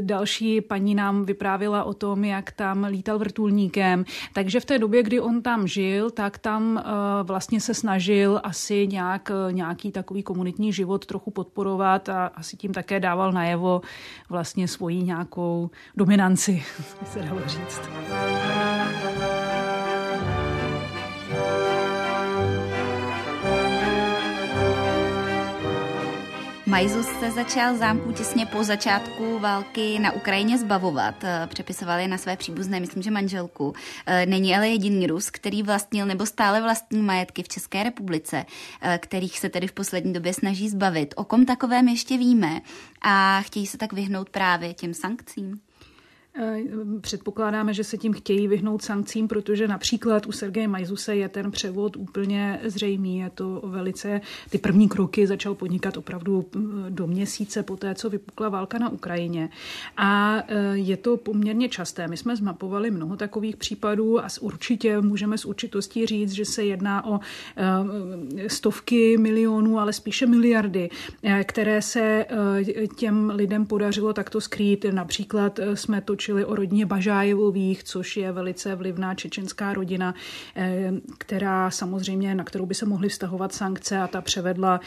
Další 0.00 0.60
paní 0.60 0.94
nám 0.94 1.24
vyprávila 1.24 1.84
o 1.84 1.94
tom, 1.94 2.24
jak 2.24 2.52
tam 2.52 2.84
lítal 2.84 3.18
vrtulníkem, 3.18 4.04
takže 4.32 4.57
v 4.60 4.64
té 4.64 4.78
době, 4.78 5.02
kdy 5.02 5.20
on 5.20 5.42
tam 5.42 5.66
žil, 5.66 6.10
tak 6.10 6.38
tam 6.38 6.84
vlastně 7.22 7.60
se 7.60 7.74
snažil 7.74 8.40
asi 8.44 8.86
nějak, 8.86 9.30
nějaký 9.50 9.92
takový 9.92 10.22
komunitní 10.22 10.72
život 10.72 11.06
trochu 11.06 11.30
podporovat 11.30 12.08
a 12.08 12.26
asi 12.26 12.56
tím 12.56 12.72
také 12.72 13.00
dával 13.00 13.32
najevo 13.32 13.80
vlastně 14.28 14.68
svoji 14.68 15.02
nějakou 15.02 15.70
dominanci, 15.96 16.64
se 17.04 17.22
dalo 17.22 17.40
říct. 17.46 17.80
Majzus 26.68 27.06
se 27.06 27.30
začal 27.30 27.76
zámku 27.76 28.12
těsně 28.12 28.46
po 28.46 28.64
začátku 28.64 29.38
války 29.38 29.98
na 29.98 30.12
Ukrajině 30.12 30.58
zbavovat. 30.58 31.24
Eh, 31.24 31.46
přepisoval 31.46 31.98
je 31.98 32.08
na 32.08 32.18
své 32.18 32.36
příbuzné, 32.36 32.80
myslím, 32.80 33.02
že 33.02 33.10
manželku. 33.10 33.74
Eh, 34.06 34.26
není 34.26 34.56
ale 34.56 34.68
jediný 34.68 35.06
Rus, 35.06 35.30
který 35.30 35.62
vlastnil 35.62 36.06
nebo 36.06 36.26
stále 36.26 36.62
vlastní 36.62 37.02
majetky 37.02 37.42
v 37.42 37.48
České 37.48 37.82
republice, 37.82 38.46
eh, 38.80 38.98
kterých 38.98 39.38
se 39.38 39.48
tedy 39.48 39.66
v 39.66 39.72
poslední 39.72 40.12
době 40.12 40.34
snaží 40.34 40.68
zbavit. 40.68 41.14
O 41.16 41.24
kom 41.24 41.46
takovém 41.46 41.88
ještě 41.88 42.18
víme 42.18 42.60
a 43.02 43.40
chtějí 43.40 43.66
se 43.66 43.78
tak 43.78 43.92
vyhnout 43.92 44.30
právě 44.30 44.74
těm 44.74 44.94
sankcím? 44.94 45.60
Eh, 46.40 46.60
předpokládáme, 47.00 47.74
že 47.74 47.84
se 47.84 47.98
tím 47.98 48.12
chtějí 48.12 48.48
vyhnout 48.48 48.82
sankcím, 48.82 49.28
protože 49.28 49.68
například 49.68 50.26
u 50.26 50.32
Sergeje 50.32 50.68
Majzuse 50.68 51.16
je 51.16 51.28
ten 51.28 51.50
převod 51.50 51.96
úplně 51.96 52.60
zřejmý. 52.64 53.18
Je 53.18 53.30
to 53.30 53.62
velice, 53.64 54.20
ty 54.50 54.58
první 54.58 54.88
kroky 54.88 55.26
začal 55.26 55.54
podnikat 55.54 55.96
opravdu 55.96 56.46
eh, 56.56 56.58
do 56.90 57.06
měsíce 57.06 57.62
po 57.62 57.76
té, 57.76 57.94
co 57.94 58.10
vypukla 58.10 58.48
válka 58.48 58.78
na 58.78 58.88
Ukrajině. 58.88 59.48
A 59.96 60.42
eh, 60.48 60.72
je 60.72 60.96
to 60.96 61.16
poměrně 61.16 61.68
časté. 61.68 62.08
My 62.08 62.16
jsme 62.16 62.36
zmapovali 62.36 62.90
mnoho 62.90 63.16
takových 63.16 63.56
případů 63.56 64.24
a 64.24 64.28
určitě 64.40 65.00
můžeme 65.00 65.38
s 65.38 65.44
určitostí 65.44 66.06
říct, 66.06 66.32
že 66.32 66.44
se 66.44 66.64
jedná 66.64 67.06
o 67.06 67.20
stovky 68.46 69.16
milionů, 69.18 69.78
ale 69.78 69.92
spíše 69.92 70.26
miliardy, 70.26 70.90
které 71.44 71.82
se 71.82 72.26
těm 72.96 73.30
lidem 73.30 73.66
podařilo 73.66 74.12
takto 74.12 74.40
skrýt. 74.40 74.84
Například 74.92 75.60
jsme 75.74 76.00
točili 76.00 76.27
točili 76.28 76.44
o 76.44 76.54
rodině 76.54 76.86
Bažájevových, 76.86 77.84
což 77.84 78.16
je 78.16 78.32
velice 78.32 78.74
vlivná 78.74 79.14
čečenská 79.14 79.72
rodina, 79.72 80.14
eh, 80.56 80.92
která 81.18 81.70
samozřejmě, 81.70 82.34
na 82.34 82.44
kterou 82.44 82.66
by 82.66 82.74
se 82.74 82.86
mohly 82.86 83.08
vztahovat 83.08 83.52
sankce 83.52 83.98
a 83.98 84.06
ta 84.06 84.20
převedla 84.20 84.80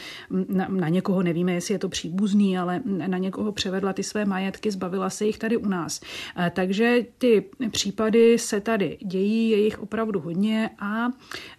na, 0.48 0.68
na 0.68 0.88
někoho, 0.88 1.22
nevíme, 1.22 1.52
jestli 1.52 1.74
je 1.74 1.78
to 1.78 1.88
příbuzný, 1.88 2.58
ale 2.58 2.80
na 2.84 3.18
někoho 3.18 3.52
převedla 3.52 3.92
ty 3.92 4.02
své 4.02 4.24
majetky, 4.24 4.70
zbavila 4.70 5.10
se 5.10 5.24
jich 5.24 5.38
tady 5.38 5.56
u 5.56 5.68
nás. 5.68 6.00
Eh, 6.36 6.52
takže 6.54 7.06
ty 7.18 7.44
případy 7.70 8.38
se 8.38 8.60
tady 8.60 8.98
dějí, 9.04 9.50
je 9.50 9.58
jich 9.64 9.82
opravdu 9.82 10.20
hodně 10.20 10.70
a 10.78 11.08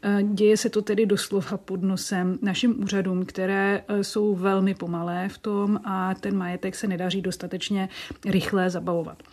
eh, 0.02 0.24
děje 0.24 0.58
se 0.58 0.70
to 0.70 0.82
tedy 0.82 1.06
doslova 1.06 1.58
pod 1.58 1.82
nosem 1.84 2.40
našim 2.42 2.84
úřadům, 2.84 3.26
které 3.26 3.84
jsou 4.02 4.36
velmi 4.36 4.76
pomalé 4.76 5.30
v 5.30 5.38
tom 5.38 5.80
a 5.84 6.16
ten 6.16 6.38
majetek 6.38 6.76
se 6.76 6.88
nedaří 6.88 7.22
dostatečně 7.22 7.90
rychle 8.26 8.70
zabavovat. 8.70 9.24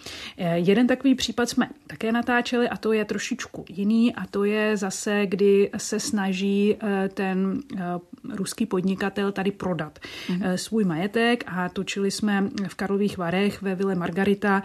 Jeden 0.55 0.87
takový 0.87 1.15
případ 1.15 1.49
jsme 1.49 1.69
také 1.87 2.13
natáčeli 2.13 2.69
a 2.69 2.77
to 2.77 2.93
je 2.93 3.05
trošičku 3.05 3.65
jiný 3.69 4.15
a 4.15 4.27
to 4.27 4.45
je 4.45 4.77
zase, 4.77 5.27
kdy 5.27 5.71
se 5.77 6.01
snaží 6.01 6.77
ten 7.15 7.61
ruský 8.35 8.67
podnikatel 8.67 9.33
tady 9.33 9.51
prodat 9.51 9.99
mm. 10.29 10.43
svůj 10.57 10.85
majetek 10.85 11.45
a 11.47 11.69
točili 11.69 12.11
jsme 12.11 12.49
v 12.69 12.75
Karlových 12.75 13.19
Varech 13.19 13.63
ve 13.63 13.75
Vile 13.75 13.95
Margarita, 13.95 14.63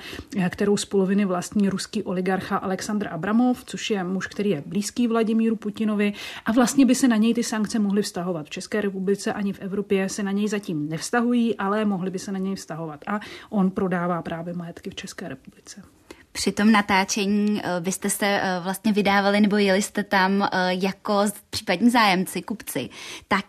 kterou 0.50 0.78
z 0.78 0.86
poloviny 0.86 1.26
vlastní 1.26 1.70
ruský 1.70 2.04
oligarcha 2.04 2.58
Aleksandr 2.58 3.08
Abramov, 3.12 3.64
což 3.66 3.90
je 3.90 4.04
muž, 4.04 4.28
který 4.28 4.50
je 4.50 4.64
blízký 4.66 5.08
Vladimíru 5.08 5.56
Putinovi 5.56 6.14
a 6.46 6.52
vlastně 6.52 6.86
by 6.86 6.96
se 6.96 7.08
na 7.08 7.18
něj 7.18 7.34
ty 7.34 7.44
sankce 7.44 7.80
mohly 7.80 8.02
vztahovat. 8.02 8.46
V 8.46 8.50
České 8.50 8.82
republice 8.82 9.34
ani 9.34 9.54
v 9.54 9.60
Evropě 9.60 10.10
se 10.10 10.24
na 10.24 10.32
něj 10.32 10.48
zatím 10.48 10.90
nevztahují, 10.90 11.58
ale 11.58 11.86
mohly 11.86 12.12
by 12.12 12.20
se 12.20 12.32
na 12.32 12.40
něj 12.40 12.56
vztahovat. 12.56 13.00
A 13.08 13.20
on 13.50 13.72
prodává 13.72 14.22
právě 14.22 14.54
majetky 14.54 14.90
v 14.90 14.96
České 14.96 15.30
republice. 15.30 15.95
Při 16.36 16.51
tom 16.51 16.72
natáčení 16.72 17.62
eh, 17.63 17.80
vy 17.80 17.92
jste 17.92 18.10
se 18.10 18.25
eh, 18.25 18.60
vlastně 18.63 18.94
vydávali 18.94 19.42
nebo 19.42 19.58
jeli 19.58 19.82
jste 19.82 20.04
tam 20.04 20.44
eh, 20.44 20.48
jako 20.70 21.24
případní 21.50 21.89
zájemci, 21.89 22.42
kupci. 22.42 22.89
Tak 23.27 23.46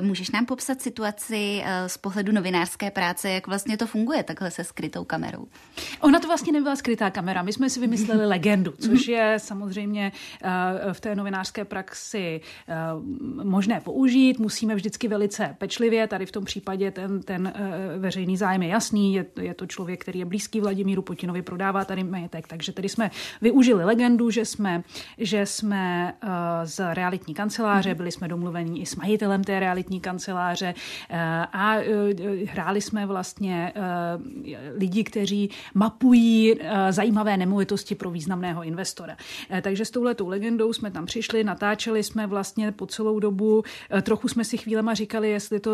můžeš 0.00 0.30
nám 0.30 0.46
popsat 0.46 0.82
situaci 0.82 1.62
z 1.86 1.98
pohledu 1.98 2.32
novinářské 2.32 2.90
práce, 2.90 3.30
jak 3.30 3.46
vlastně 3.46 3.76
to 3.76 3.86
funguje 3.86 4.22
takhle 4.22 4.50
se 4.50 4.64
skrytou 4.64 5.04
kamerou? 5.04 5.46
Ona 6.00 6.20
to 6.20 6.26
vlastně 6.26 6.52
nebyla 6.52 6.76
skrytá 6.76 7.10
kamera. 7.10 7.42
My 7.42 7.52
jsme 7.52 7.70
si 7.70 7.80
vymysleli 7.80 8.26
legendu, 8.26 8.74
což 8.78 9.08
je 9.08 9.34
samozřejmě 9.38 10.12
v 10.92 11.00
té 11.00 11.14
novinářské 11.14 11.64
praxi 11.64 12.40
možné 13.42 13.80
použít. 13.80 14.38
Musíme 14.38 14.74
vždycky 14.74 15.08
velice 15.08 15.56
pečlivě. 15.58 16.06
Tady 16.06 16.26
v 16.26 16.32
tom 16.32 16.44
případě 16.44 16.90
ten, 16.90 17.22
ten 17.22 17.52
veřejný 17.98 18.36
zájem 18.36 18.62
je 18.62 18.68
jasný. 18.68 19.14
Je, 19.14 19.26
je 19.40 19.54
to 19.54 19.66
člověk, 19.66 20.00
který 20.00 20.18
je 20.18 20.24
blízký 20.24 20.60
Vladimíru 20.60 21.02
Putinovi, 21.02 21.42
prodává 21.42 21.84
tady 21.84 22.04
majetek. 22.30 22.48
Takže 22.48 22.72
tedy 22.72 22.88
jsme 22.88 23.10
využili 23.42 23.84
legendu, 23.84 24.30
že 24.30 24.44
jsme, 24.44 24.82
že 25.18 25.46
jsme 25.46 26.14
uh, 26.22 26.30
z 26.64 26.94
realitní 26.94 27.34
kanceláře, 27.34 27.94
byli 27.94 28.12
jsme 28.12 28.28
domluvení 28.28 28.80
i 28.80 28.86
s 28.86 28.96
majitelem 28.96 29.44
té 29.44 29.60
realitní 29.60 30.00
kanceláře 30.00 30.74
uh, 30.74 31.16
a 31.52 31.76
uh, 31.76 31.82
hráli 32.46 32.80
jsme 32.80 33.06
vlastně 33.06 33.72
lidi, 34.76 35.04
kteří 35.04 35.50
mapují 35.74 36.54
zajímavé 36.90 37.36
nemovitosti 37.36 37.94
pro 37.94 38.10
významného 38.10 38.62
investora. 38.62 39.16
Takže 39.62 39.84
s 39.84 39.90
touhletou 39.90 40.28
legendou 40.28 40.72
jsme 40.72 40.90
tam 40.90 41.06
přišli, 41.06 41.44
natáčeli 41.44 42.02
jsme 42.02 42.26
vlastně 42.26 42.72
po 42.72 42.86
celou 42.86 43.20
dobu, 43.20 43.62
trochu 44.02 44.28
jsme 44.28 44.44
si 44.44 44.56
chvílema 44.56 44.94
říkali, 44.94 45.30
jestli 45.30 45.60
to 45.60 45.70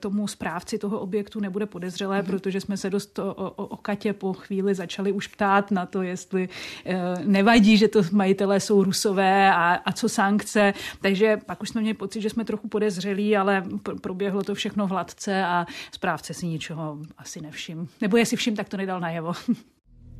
tomu 0.00 0.28
správci 0.28 0.78
toho 0.78 1.00
objektu 1.00 1.40
nebude 1.40 1.66
podezřelé, 1.66 2.22
mm-hmm. 2.22 2.26
protože 2.26 2.60
jsme 2.60 2.76
se 2.76 2.90
dost 2.90 3.18
o, 3.18 3.34
o, 3.34 3.66
o 3.66 3.76
Katě 3.76 4.12
po 4.12 4.32
chvíli 4.32 4.74
začali 4.74 5.12
už 5.12 5.26
ptát 5.26 5.70
na 5.70 5.86
to, 5.92 6.02
jestli 6.02 6.48
eh, 6.84 6.96
nevadí, 7.24 7.76
že 7.76 7.88
to 7.88 8.02
majitelé 8.12 8.60
jsou 8.60 8.84
rusové 8.84 9.52
a, 9.52 9.74
a 9.84 9.92
co 9.92 10.08
sankce. 10.08 10.74
Takže 11.00 11.36
pak 11.46 11.62
už 11.62 11.68
jsme 11.68 11.80
měli 11.80 11.94
pocit, 11.94 12.20
že 12.20 12.30
jsme 12.30 12.44
trochu 12.44 12.68
podezřelí, 12.68 13.36
ale 13.36 13.64
proběhlo 14.00 14.42
to 14.42 14.54
všechno 14.54 14.86
hladce 14.86 15.44
a 15.44 15.66
správce 15.92 16.34
si 16.34 16.46
ničeho 16.46 16.98
asi 17.18 17.40
nevšim. 17.40 17.88
Nebo 18.00 18.16
jestli 18.16 18.36
všim, 18.36 18.56
tak 18.56 18.68
to 18.68 18.76
nedal 18.76 19.00
najevo. 19.00 19.32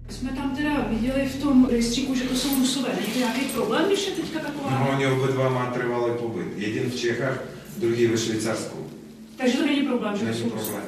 Jsme 0.08 0.32
tam 0.32 0.56
teda 0.56 0.86
viděli 0.90 1.28
v 1.28 1.42
tom 1.42 1.68
rejstříku, 1.68 2.14
že 2.14 2.24
to 2.24 2.34
jsou 2.34 2.58
rusové. 2.58 2.88
Není 3.00 3.12
to 3.12 3.18
nějaký 3.18 3.40
problém, 3.40 3.86
když 3.86 4.06
je 4.06 4.12
teďka 4.12 4.38
taková? 4.38 4.70
No, 4.70 4.90
oni 4.90 5.06
obidva 5.06 5.48
má 5.48 5.66
trvalý 5.66 6.12
pobyt. 6.18 6.46
Jeden 6.56 6.90
v 6.90 6.96
Čechách, 6.96 7.42
druhý 7.76 8.06
ve 8.06 8.18
Švýcarsku. 8.18 8.86
Takže 9.36 9.58
to 9.58 9.66
není 9.66 9.82
problém, 9.82 10.16
že 10.16 10.24
není 10.24 10.38
jsou 10.38 10.50
problém. 10.50 10.82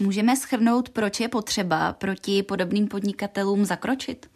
Můžeme 0.00 0.36
schrnout, 0.36 0.88
proč 0.88 1.20
je 1.20 1.28
potřeba 1.28 1.92
proti 1.92 2.42
podobným 2.42 2.88
podnikatelům 2.88 3.64
zakročit? 3.64 4.26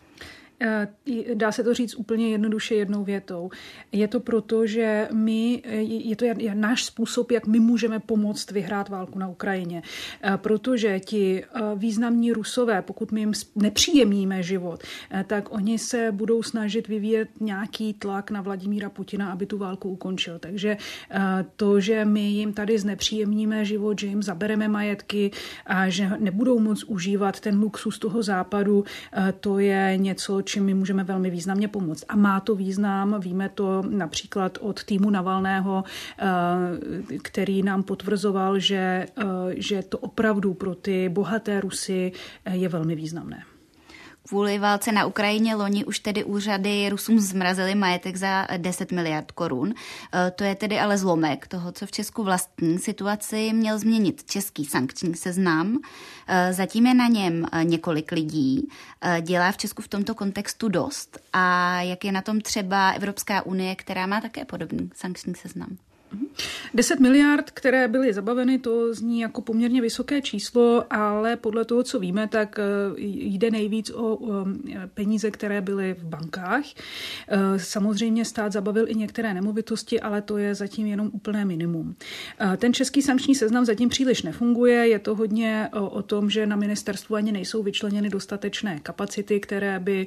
Eh, 0.61 0.89
dá 1.35 1.53
se 1.53 1.65
to 1.65 1.75
říct 1.75 1.95
úplně 1.95 2.31
jednoduše 2.31 2.75
jednou 2.75 3.05
větou. 3.05 3.51
Je 3.93 4.09
to 4.09 4.21
proto, 4.21 4.67
že 4.67 5.09
my, 5.13 5.63
je 5.87 6.17
to 6.17 6.27
náš 6.55 6.85
způsob, 6.85 7.31
jak 7.31 7.47
my 7.47 7.61
můžeme 7.61 8.01
pomoct 8.01 8.51
vyhrát 8.51 8.89
válku 8.89 9.19
na 9.19 9.29
Ukrajině. 9.29 9.83
Eh, 10.23 10.37
protože 10.37 11.01
ti 11.01 11.45
eh, 11.45 11.61
významní 11.77 12.33
rusové, 12.33 12.83
pokud 12.83 13.13
my 13.13 13.21
jim 13.21 13.33
nepříjemníme 13.57 14.43
život, 14.43 14.83
tak 15.27 15.53
oni 15.53 15.79
se 15.79 16.13
budou 16.13 16.43
snažit 16.43 16.89
vyvíjet 16.89 17.29
nějaký 17.41 17.95
tlak 17.95 18.31
na 18.31 18.41
Vladimíra 18.41 18.91
Putina, 18.91 19.33
aby 19.33 19.47
tu 19.47 19.59
válku 19.59 19.91
ukončil. 19.91 20.39
Takže 20.39 20.77
to, 21.57 21.81
že 21.81 22.05
my 22.05 22.21
jim 22.21 22.53
tady 22.53 22.79
znepříjemníme 22.79 23.65
život, 23.65 24.01
že 24.01 24.07
jim 24.07 24.23
zabereme 24.23 24.69
majetky 24.69 25.31
a 25.67 25.89
že 25.89 26.11
nebudou 26.19 26.59
moc 26.59 26.85
užívat 26.85 27.41
ten 27.41 27.61
luxus 27.61 27.99
toho 27.99 28.23
západu, 28.23 28.85
to 29.41 29.59
je 29.59 29.93
něco, 29.97 30.43
čím 30.49 30.65
my 30.65 30.75
můžeme 30.75 31.05
velmi 31.05 31.31
významně 31.31 31.69
pomoct. 31.69 32.05
A 32.09 32.17
má 32.17 32.41
to 32.41 32.55
význam, 32.55 33.21
víme 33.21 33.49
to 33.49 33.83
například 33.89 34.59
od 34.61 34.85
týmu 34.85 35.11
Navalného, 35.11 35.85
eh, 36.19 37.19
který 37.23 37.63
nám 37.63 37.83
potvrzoval, 37.83 38.59
že, 38.59 39.07
eh, 39.17 39.25
že 39.57 39.83
to 39.83 39.99
opravdu 39.99 40.55
pro 40.55 40.75
ty 40.75 41.09
bohaté 41.09 41.61
Rusy 41.61 42.13
eh, 42.45 42.57
je 42.57 42.69
velmi 42.69 42.95
významné. 42.95 43.58
Kvůli 44.29 44.59
válce 44.59 44.93
na 44.93 45.07
Ukrajině 45.07 45.55
loni 45.55 45.85
už 45.85 45.99
tedy 45.99 46.25
úřady 46.25 46.89
Rusům 46.89 47.21
zmrazily 47.21 47.75
majetek 47.75 48.17
za 48.17 48.47
10 48.57 48.93
miliard 48.93 49.33
korun. 49.33 49.75
E, 50.15 50.31
to 50.31 50.45
je 50.45 50.55
tedy 50.55 50.81
ale 50.81 50.99
zlomek 50.99 51.47
toho, 51.47 51.73
co 51.73 51.87
v 51.87 51.91
Česku 51.91 52.25
vlastní 52.25 52.79
situaci 52.79 53.53
měl 53.53 53.79
změnit 53.79 54.25
český 54.25 54.65
sankční 54.65 55.15
seznam. 55.15 55.79
E, 56.27 56.53
zatím 56.53 56.87
je 56.87 56.95
na 56.95 57.07
něm 57.07 57.47
e, 57.53 57.65
několik 57.65 58.13
lidí. 58.13 58.69
Dělá 59.21 59.53
v 59.53 59.57
Česku 59.57 59.83
v 59.83 59.89
tomto 59.89 60.15
kontextu 60.15 60.69
dost. 60.69 61.19
A 61.33 61.81
jak 61.83 62.05
je 62.05 62.13
na 62.13 62.23
tom 62.23 62.41
třeba 62.41 62.91
Evropská 62.91 63.47
unie, 63.47 63.75
která 63.75 64.07
má 64.07 64.21
také 64.21 64.45
podobný 64.45 64.91
sankční 64.95 65.35
seznam? 65.35 65.77
10 66.75 67.01
miliard, 67.01 67.51
které 67.51 67.89
byly 67.89 68.13
zabaveny, 68.13 68.59
to 68.59 68.95
zní 68.95 69.21
jako 69.21 69.41
poměrně 69.41 69.81
vysoké 69.81 70.23
číslo, 70.23 70.85
ale 70.91 71.37
podle 71.37 71.65
toho, 71.65 71.83
co 71.83 71.99
víme, 71.99 72.29
tak 72.29 72.59
eh, 72.59 72.63
jde 72.97 73.51
nejvíc 73.51 73.91
o 73.91 74.19
peníze, 74.95 75.31
které 75.31 75.61
byly 75.61 75.95
v 75.95 76.05
bankách. 76.05 76.65
Eh, 77.29 77.39
samozřejmě 77.57 78.25
stát 78.25 78.53
zabavil 78.53 78.89
i 78.89 78.95
některé 78.95 79.35
nemovitosti, 79.35 80.01
ale 80.01 80.23
to 80.23 80.39
je 80.39 80.55
zatím 80.55 80.87
jenom 80.87 81.11
úplné 81.13 81.45
minimum. 81.45 81.97
Eh, 82.41 82.57
ten 82.57 82.75
český 82.75 83.03
sankční 83.03 83.35
seznam 83.35 83.65
zatím 83.65 83.89
příliš 83.89 84.23
nefunguje. 84.23 84.89
Je 84.89 84.99
to 84.99 85.15
hodně 85.15 85.69
o 85.73 86.03
tom, 86.03 86.31
že 86.31 86.47
na 86.47 86.57
ministerstvu 86.57 87.15
ani 87.15 87.33
nejsou 87.33 87.63
vyčleněny 87.63 88.09
dostatečné 88.11 88.81
kapacity, 88.83 89.41
které 89.41 89.81
by 89.81 90.07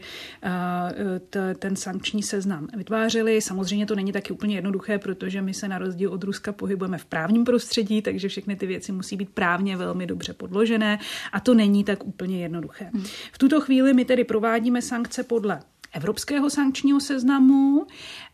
ten 1.59 1.75
sankční 1.75 2.23
seznam 2.23 2.67
vytvářely. 2.77 3.41
Samozřejmě 3.41 3.85
to 3.85 3.95
není 3.95 4.11
taky 4.11 4.33
úplně 4.33 4.55
jednoduché, 4.55 4.99
protože 4.99 5.41
my 5.41 5.53
se 5.53 5.67
na 5.67 5.77
rozdíl 5.91 6.13
od 6.13 6.23
Ruska 6.23 6.51
pohybujeme 6.51 6.97
v 6.97 7.05
právním 7.05 7.43
prostředí, 7.43 8.01
takže 8.01 8.27
všechny 8.27 8.55
ty 8.55 8.67
věci 8.67 8.91
musí 8.91 9.15
být 9.15 9.29
právně 9.29 9.77
velmi 9.77 10.07
dobře 10.07 10.33
podložené 10.33 10.99
a 11.31 11.39
to 11.39 11.53
není 11.53 11.83
tak 11.83 12.05
úplně 12.05 12.41
jednoduché. 12.41 12.89
Hmm. 12.93 13.03
V 13.31 13.37
tuto 13.37 13.61
chvíli 13.61 13.93
my 13.93 14.05
tedy 14.05 14.23
provádíme 14.23 14.81
sankce 14.81 15.23
podle 15.23 15.59
evropského 15.93 16.49
sankčního 16.49 16.99
seznamu 16.99 17.87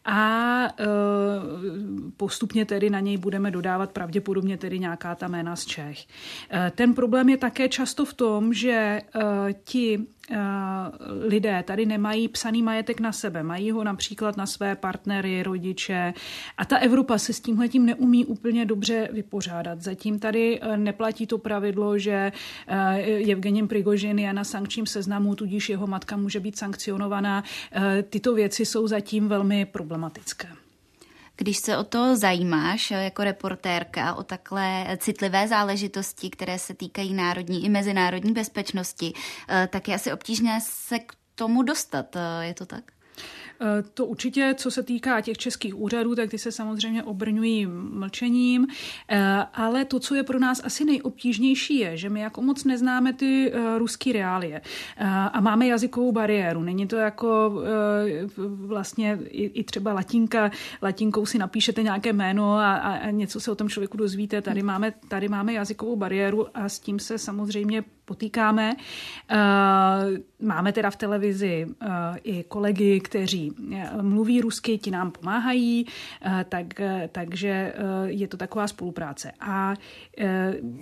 a 0.06 0.22
e, 0.66 0.86
postupně 2.18 2.66
tedy 2.66 2.90
na 2.90 3.00
něj 3.00 3.18
budeme 3.18 3.52
dodávat 3.52 3.92
pravděpodobně 3.92 4.58
tedy 4.58 4.80
nějaká 4.80 5.16
ta 5.16 5.28
jména 5.28 5.56
z 5.56 5.66
Čech. 5.66 6.06
E, 6.52 6.72
ten 6.76 6.94
problém 6.94 7.30
je 7.30 7.38
také 7.38 7.70
často 7.70 8.06
v 8.06 8.14
tom, 8.14 8.54
že 8.54 8.72
e, 8.72 9.02
ti 9.64 10.06
lidé 11.28 11.64
tady 11.64 11.86
nemají 11.86 12.28
psaný 12.28 12.64
majetek 12.64 13.00
na 13.00 13.12
sebe, 13.12 13.44
mají 13.44 13.72
ho 13.72 13.84
například 13.84 14.38
na 14.38 14.46
své 14.46 14.76
partnery, 14.76 15.44
rodiče 15.44 16.14
a 16.58 16.66
ta 16.66 16.78
Evropa 16.78 17.18
se 17.18 17.34
s 17.34 17.40
tímhletím 17.40 17.86
neumí 17.86 18.26
úplně 18.26 18.66
dobře 18.66 19.10
vypořádat. 19.12 19.82
Zatím 19.82 20.20
tady 20.20 20.60
neplatí 20.76 21.28
to 21.28 21.38
pravidlo, 21.38 21.98
že 21.98 22.32
Evgením 23.32 23.68
Prigožin 23.68 24.20
je 24.20 24.34
na 24.34 24.44
sankčním 24.44 24.86
seznamu, 24.86 25.36
tudíž 25.36 25.70
jeho 25.70 25.88
matka 25.88 26.18
může 26.18 26.40
být 26.40 26.58
sankcionovaná. 26.58 27.44
Tyto 28.10 28.36
věci 28.36 28.66
jsou 28.66 28.88
zatím 28.88 29.28
velmi 29.28 29.66
problematické. 29.66 30.48
Když 31.38 31.58
se 31.58 31.78
o 31.78 31.84
to 31.84 32.16
zajímáš 32.16 32.92
jako 32.92 33.24
reportérka, 33.24 34.14
o 34.14 34.24
takhle 34.24 34.98
citlivé 34.98 35.48
záležitosti, 35.48 36.30
které 36.30 36.60
se 36.60 36.74
týkají 36.74 37.14
národní 37.14 37.66
i 37.66 37.70
mezinárodní 37.70 38.34
bezpečnosti, 38.34 39.14
eh, 39.50 39.68
tak 39.72 39.88
je 39.88 39.96
asi 39.96 40.14
obtížné 40.14 40.60
se 40.62 41.00
k 41.00 41.14
tomu 41.36 41.64
dostat. 41.64 42.16
Eh, 42.16 42.46
je 42.46 42.54
to 42.54 42.66
tak? 42.66 42.97
To 43.94 44.06
určitě, 44.06 44.54
co 44.58 44.72
se 44.72 44.84
týká 44.84 45.22
těch 45.22 45.38
českých 45.38 45.80
úřadů, 45.80 46.16
tak 46.16 46.30
ty 46.30 46.38
se 46.38 46.52
samozřejmě 46.52 47.04
obrňují 47.04 47.66
mlčením, 47.92 48.68
ale 49.54 49.86
to, 49.86 50.00
co 50.00 50.16
je 50.16 50.24
pro 50.24 50.40
nás 50.40 50.62
asi 50.64 50.86
nejobtížnější, 50.86 51.78
je, 51.78 51.98
že 51.98 52.10
my 52.10 52.20
jako 52.20 52.42
moc 52.42 52.64
neznáme 52.64 53.14
ty 53.14 53.54
ruský 53.78 54.12
reálie 54.12 54.62
a 55.34 55.42
máme 55.42 55.68
jazykovou 55.68 56.12
bariéru. 56.12 56.64
Není 56.64 56.88
to 56.88 56.96
jako 56.96 57.62
vlastně 58.38 59.20
i 59.32 59.64
třeba 59.64 59.94
latinka, 59.94 60.52
latinkou 60.82 61.26
si 61.26 61.38
napíšete 61.38 61.84
nějaké 61.84 62.14
jméno 62.14 62.54
a, 62.54 62.76
a 62.76 63.10
něco 63.10 63.40
se 63.40 63.52
o 63.52 63.56
tom 63.56 63.70
člověku 63.70 63.98
dozvíte. 63.98 64.42
Tady 64.42 64.64
máme, 64.64 64.94
tady 65.08 65.30
máme 65.30 65.54
jazykovou 65.54 65.96
bariéru 65.96 66.48
a 66.54 66.70
s 66.70 66.80
tím 66.80 67.00
se 67.00 67.18
samozřejmě 67.18 67.84
potýkáme. 68.08 68.76
Eh, 68.76 69.36
máme 70.40 70.72
teda 70.72 70.90
v 70.90 70.96
televizi 70.96 71.68
eh, 71.68 71.88
i 72.24 72.44
kolegy, 72.44 73.00
kteří 73.00 73.52
eh, 73.52 74.02
mluví 74.02 74.42
rusky, 74.42 74.78
ti 74.78 74.92
nám 74.92 75.12
pomáhají, 75.12 75.86
tak, 76.50 76.68
takže 77.12 77.74
je 78.06 78.28
to 78.28 78.38
taková 78.38 78.68
spolupráce. 78.68 79.32
A 79.40 79.74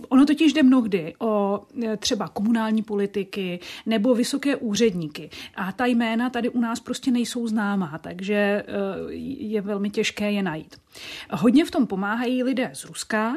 ono 0.09 0.25
totiž 0.25 0.53
jde 0.53 0.63
mnohdy 0.63 1.13
o 1.19 1.61
třeba 1.97 2.27
komunální 2.27 2.83
politiky 2.83 3.59
nebo 3.85 4.15
vysoké 4.15 4.55
úředníky. 4.55 5.29
A 5.55 5.71
ta 5.71 5.85
jména 5.85 6.29
tady 6.29 6.49
u 6.49 6.59
nás 6.59 6.79
prostě 6.79 7.11
nejsou 7.11 7.47
známá, 7.47 7.97
takže 7.97 8.63
je 9.39 9.61
velmi 9.61 9.89
těžké 9.89 10.31
je 10.31 10.43
najít. 10.43 10.75
Hodně 11.31 11.65
v 11.65 11.71
tom 11.71 11.87
pomáhají 11.87 12.43
lidé 12.43 12.69
z 12.73 12.85
Ruska. 12.85 13.35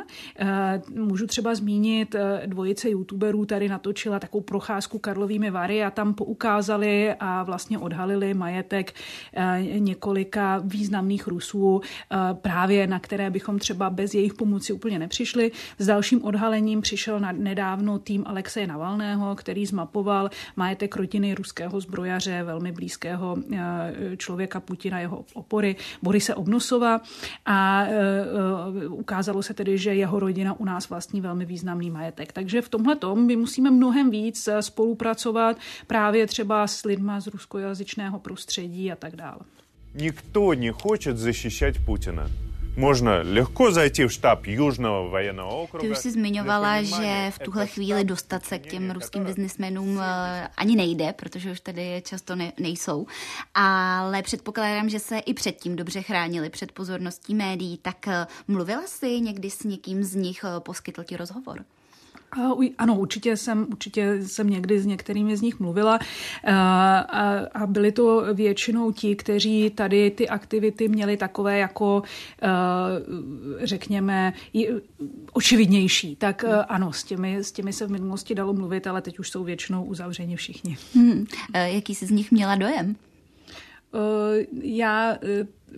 Můžu 0.94 1.26
třeba 1.26 1.54
zmínit 1.54 2.16
dvojice 2.46 2.90
youtuberů 2.90 3.46
tady 3.46 3.68
na 3.68 3.77
natočila 3.78 4.18
takovou 4.18 4.42
procházku 4.42 4.98
Karlovými 4.98 5.50
Vary 5.50 5.84
a 5.84 5.90
tam 5.90 6.14
poukázali 6.14 7.14
a 7.20 7.42
vlastně 7.42 7.78
odhalili 7.78 8.34
majetek 8.34 8.94
eh, 9.34 9.62
několika 9.78 10.58
významných 10.64 11.26
Rusů, 11.26 11.80
eh, 11.80 12.16
právě 12.34 12.86
na 12.86 12.98
které 12.98 13.30
bychom 13.30 13.58
třeba 13.58 13.90
bez 13.90 14.14
jejich 14.14 14.34
pomoci 14.34 14.72
úplně 14.72 14.98
nepřišli. 14.98 15.50
S 15.78 15.86
dalším 15.86 16.24
odhalením 16.24 16.80
přišel 16.80 17.20
nedávno 17.32 17.98
tým 17.98 18.24
Alexeje 18.26 18.66
Navalného, 18.66 19.34
který 19.34 19.66
zmapoval 19.66 20.30
majetek 20.56 20.96
rodiny 20.96 21.34
ruského 21.34 21.80
zbrojaře, 21.80 22.42
velmi 22.42 22.72
blízkého 22.72 23.38
eh, 23.38 24.16
člověka 24.16 24.60
Putina, 24.60 25.00
jeho 25.00 25.24
opory, 25.34 25.76
Borise 26.02 26.34
Obnosova 26.34 27.00
a 27.46 27.86
ukázalo 28.90 29.42
se 29.42 29.54
tedy, 29.54 29.78
že 29.78 29.94
jeho 29.94 30.20
rodina 30.20 30.60
u 30.60 30.64
nás 30.64 30.88
vlastní 30.88 31.20
velmi 31.20 31.44
významný 31.44 31.90
majetek. 31.90 32.32
Takže 32.32 32.62
v 32.62 32.68
tomhle 32.68 32.96
tom 32.96 33.26
my 33.26 33.36
musíme 33.36 33.67
musíme 33.67 33.71
mnohem 33.71 34.09
víc 34.09 34.47
eh, 34.47 34.61
spolupracovat 34.61 35.57
právě 35.87 36.27
třeba 36.27 36.67
s 36.67 36.85
lidma 36.85 37.19
z 37.19 37.27
ruskojazyčného 37.27 38.19
prostředí 38.19 38.91
a 38.91 38.95
tak 38.95 39.15
dále. 39.15 39.39
Nikdo 39.93 40.53
nechce 40.53 41.15
защищать 41.15 41.77
Putina. 41.85 42.29
Možná 42.75 43.11
lehko 43.23 43.71
zajít 43.71 43.97
v 43.99 44.09
štáb 44.09 44.47
Južného 44.47 45.09
vojenného 45.09 45.61
okruhu. 45.61 45.85
Ty 45.85 45.91
už 45.91 45.97
jsi 45.97 46.11
zmiňovala, 46.11 46.83
že 46.83 47.31
v 47.35 47.39
tuhle 47.39 47.67
chvíli 47.67 48.03
dostat 48.03 48.45
se 48.45 48.59
k 48.59 48.67
těm 48.71 48.91
ruským 48.91 49.23
biznismenům 49.23 49.99
eh, 50.01 50.47
ani 50.57 50.75
nejde, 50.75 51.13
protože 51.13 51.51
už 51.51 51.59
tady 51.59 52.01
často 52.05 52.35
ne, 52.35 52.53
nejsou. 52.59 53.07
Ale 53.53 54.21
předpokládám, 54.21 54.89
že 54.89 54.99
se 54.99 55.19
i 55.19 55.33
předtím 55.33 55.75
dobře 55.75 56.01
chránili 56.01 56.49
před 56.49 56.71
pozorností 56.71 57.35
médií. 57.35 57.77
Tak 57.77 58.07
eh, 58.07 58.27
mluvila 58.47 58.81
jsi 58.87 59.21
někdy 59.21 59.49
s 59.49 59.63
někým 59.63 60.03
z 60.03 60.15
nich, 60.15 60.45
poskytl 60.59 61.03
ti 61.03 61.17
rozhovor? 61.17 61.65
Ano, 62.78 62.98
určitě 62.98 63.36
jsem, 63.36 63.66
určitě 63.70 64.26
jsem 64.26 64.50
někdy 64.50 64.80
s 64.80 64.86
některými 64.86 65.36
z 65.36 65.42
nich 65.42 65.60
mluvila 65.60 65.98
a, 66.44 66.98
a 67.54 67.66
byli 67.66 67.92
to 67.92 68.34
většinou 68.34 68.92
ti, 68.92 69.16
kteří 69.16 69.70
tady 69.70 70.10
ty 70.10 70.28
aktivity 70.28 70.88
měli 70.88 71.16
takové 71.16 71.58
jako, 71.58 72.02
řekněme, 73.62 74.32
očividnější. 75.32 76.16
Tak 76.16 76.44
ano, 76.68 76.92
s 76.92 77.04
těmi, 77.04 77.36
s 77.36 77.52
těmi 77.52 77.72
se 77.72 77.86
v 77.86 77.90
minulosti 77.90 78.34
dalo 78.34 78.52
mluvit, 78.52 78.86
ale 78.86 79.02
teď 79.02 79.18
už 79.18 79.30
jsou 79.30 79.44
většinou 79.44 79.84
uzavřeni 79.84 80.36
všichni. 80.36 80.76
Hmm. 80.94 81.26
Jaký 81.54 81.94
jsi 81.94 82.06
z 82.06 82.10
nich 82.10 82.30
měla 82.30 82.54
dojem? 82.54 82.96
Já 84.62 85.18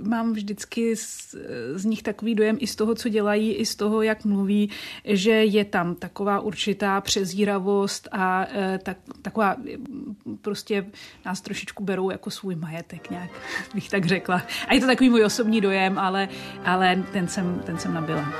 mám 0.02 0.32
vždycky 0.32 0.96
z, 0.96 1.34
z 1.74 1.84
nich 1.84 2.02
takový 2.02 2.34
dojem 2.34 2.56
i 2.60 2.66
z 2.66 2.76
toho, 2.76 2.94
co 2.94 3.08
dělají, 3.08 3.54
i 3.54 3.66
z 3.66 3.76
toho, 3.76 4.02
jak 4.02 4.24
mluví, 4.24 4.70
že 5.04 5.30
je 5.30 5.64
tam 5.64 5.94
taková 5.94 6.40
určitá 6.40 7.00
přezíravost 7.00 8.08
a 8.12 8.46
e, 8.52 8.78
tak, 8.78 8.96
taková 9.22 9.56
prostě 10.40 10.86
nás 11.24 11.40
trošičku 11.40 11.84
berou 11.84 12.10
jako 12.10 12.30
svůj 12.30 12.54
majetek 12.54 13.10
nějak, 13.10 13.30
bych 13.74 13.88
tak 13.88 14.04
řekla. 14.04 14.42
A 14.68 14.74
je 14.74 14.80
to 14.80 14.86
takový 14.86 15.10
můj 15.10 15.24
osobní 15.24 15.60
dojem, 15.60 15.98
ale, 15.98 16.28
ale 16.64 17.04
ten, 17.12 17.28
jsem, 17.28 17.62
ten 17.66 17.78
jsem 17.78 17.94
nabila. 17.94 18.32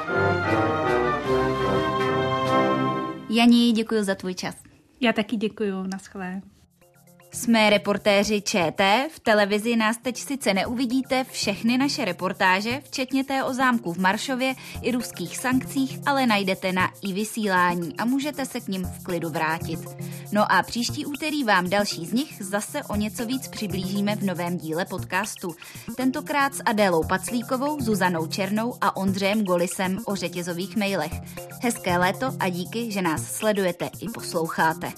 Janí, 3.31 3.73
děkuji 3.73 4.05
za 4.05 4.15
tvůj 4.15 4.35
čas. 4.35 4.57
Já 5.01 5.13
taky 5.13 5.37
děkuji, 5.37 5.87
naschle. 5.87 6.41
Jsme 7.33 7.71
reportéři 7.71 8.43
ČT, 8.43 9.09
v 9.13 9.21
televizi 9.21 9.77
nás 9.77 9.97
teď 10.03 10.17
sice 10.17 10.55
neuvidíte 10.55 11.25
všechny 11.25 11.79
naše 11.79 12.05
reportáže, 12.05 12.81
včetně 12.85 13.25
té 13.25 13.45
o 13.45 13.55
zámku 13.55 13.93
v 13.93 13.99
Maršově 13.99 14.55
i 14.83 14.93
ruských 14.93 15.39
sankcích, 15.39 15.99
ale 16.07 16.27
najdete 16.27 16.73
na 16.73 16.91
i 17.03 17.13
vysílání 17.13 17.95
a 17.99 18.05
můžete 18.05 18.47
se 18.47 18.61
k 18.61 18.69
ním 18.69 18.85
v 18.85 19.05
klidu 19.05 19.29
vrátit. 19.29 19.81
No 20.33 20.53
a 20.53 20.63
příští 20.63 21.07
úterý 21.07 21.45
vám 21.45 21.71
další 21.71 22.07
z 22.07 22.13
nich 22.13 22.37
zase 22.41 22.83
o 22.83 22.97
něco 22.97 23.27
víc 23.27 23.49
přiblížíme 23.49 24.17
v 24.17 24.25
novém 24.25 24.57
díle 24.57 24.85
podcastu. 24.85 25.55
Tentokrát 25.97 26.55
s 26.55 26.63
Adélou 26.65 27.05
Paclíkovou, 27.05 27.81
Zuzanou 27.81 28.27
Černou 28.27 28.75
a 28.81 28.97
Ondřejem 28.97 29.45
Golisem 29.45 29.99
o 30.07 30.17
řetězových 30.17 30.77
mailech. 30.77 31.13
Hezké 31.63 31.99
léto 31.99 32.33
a 32.41 32.49
díky, 32.49 32.93
že 32.93 33.03
nás 33.03 33.25
sledujete 33.25 33.91
i 34.01 34.09
posloucháte. 34.09 34.93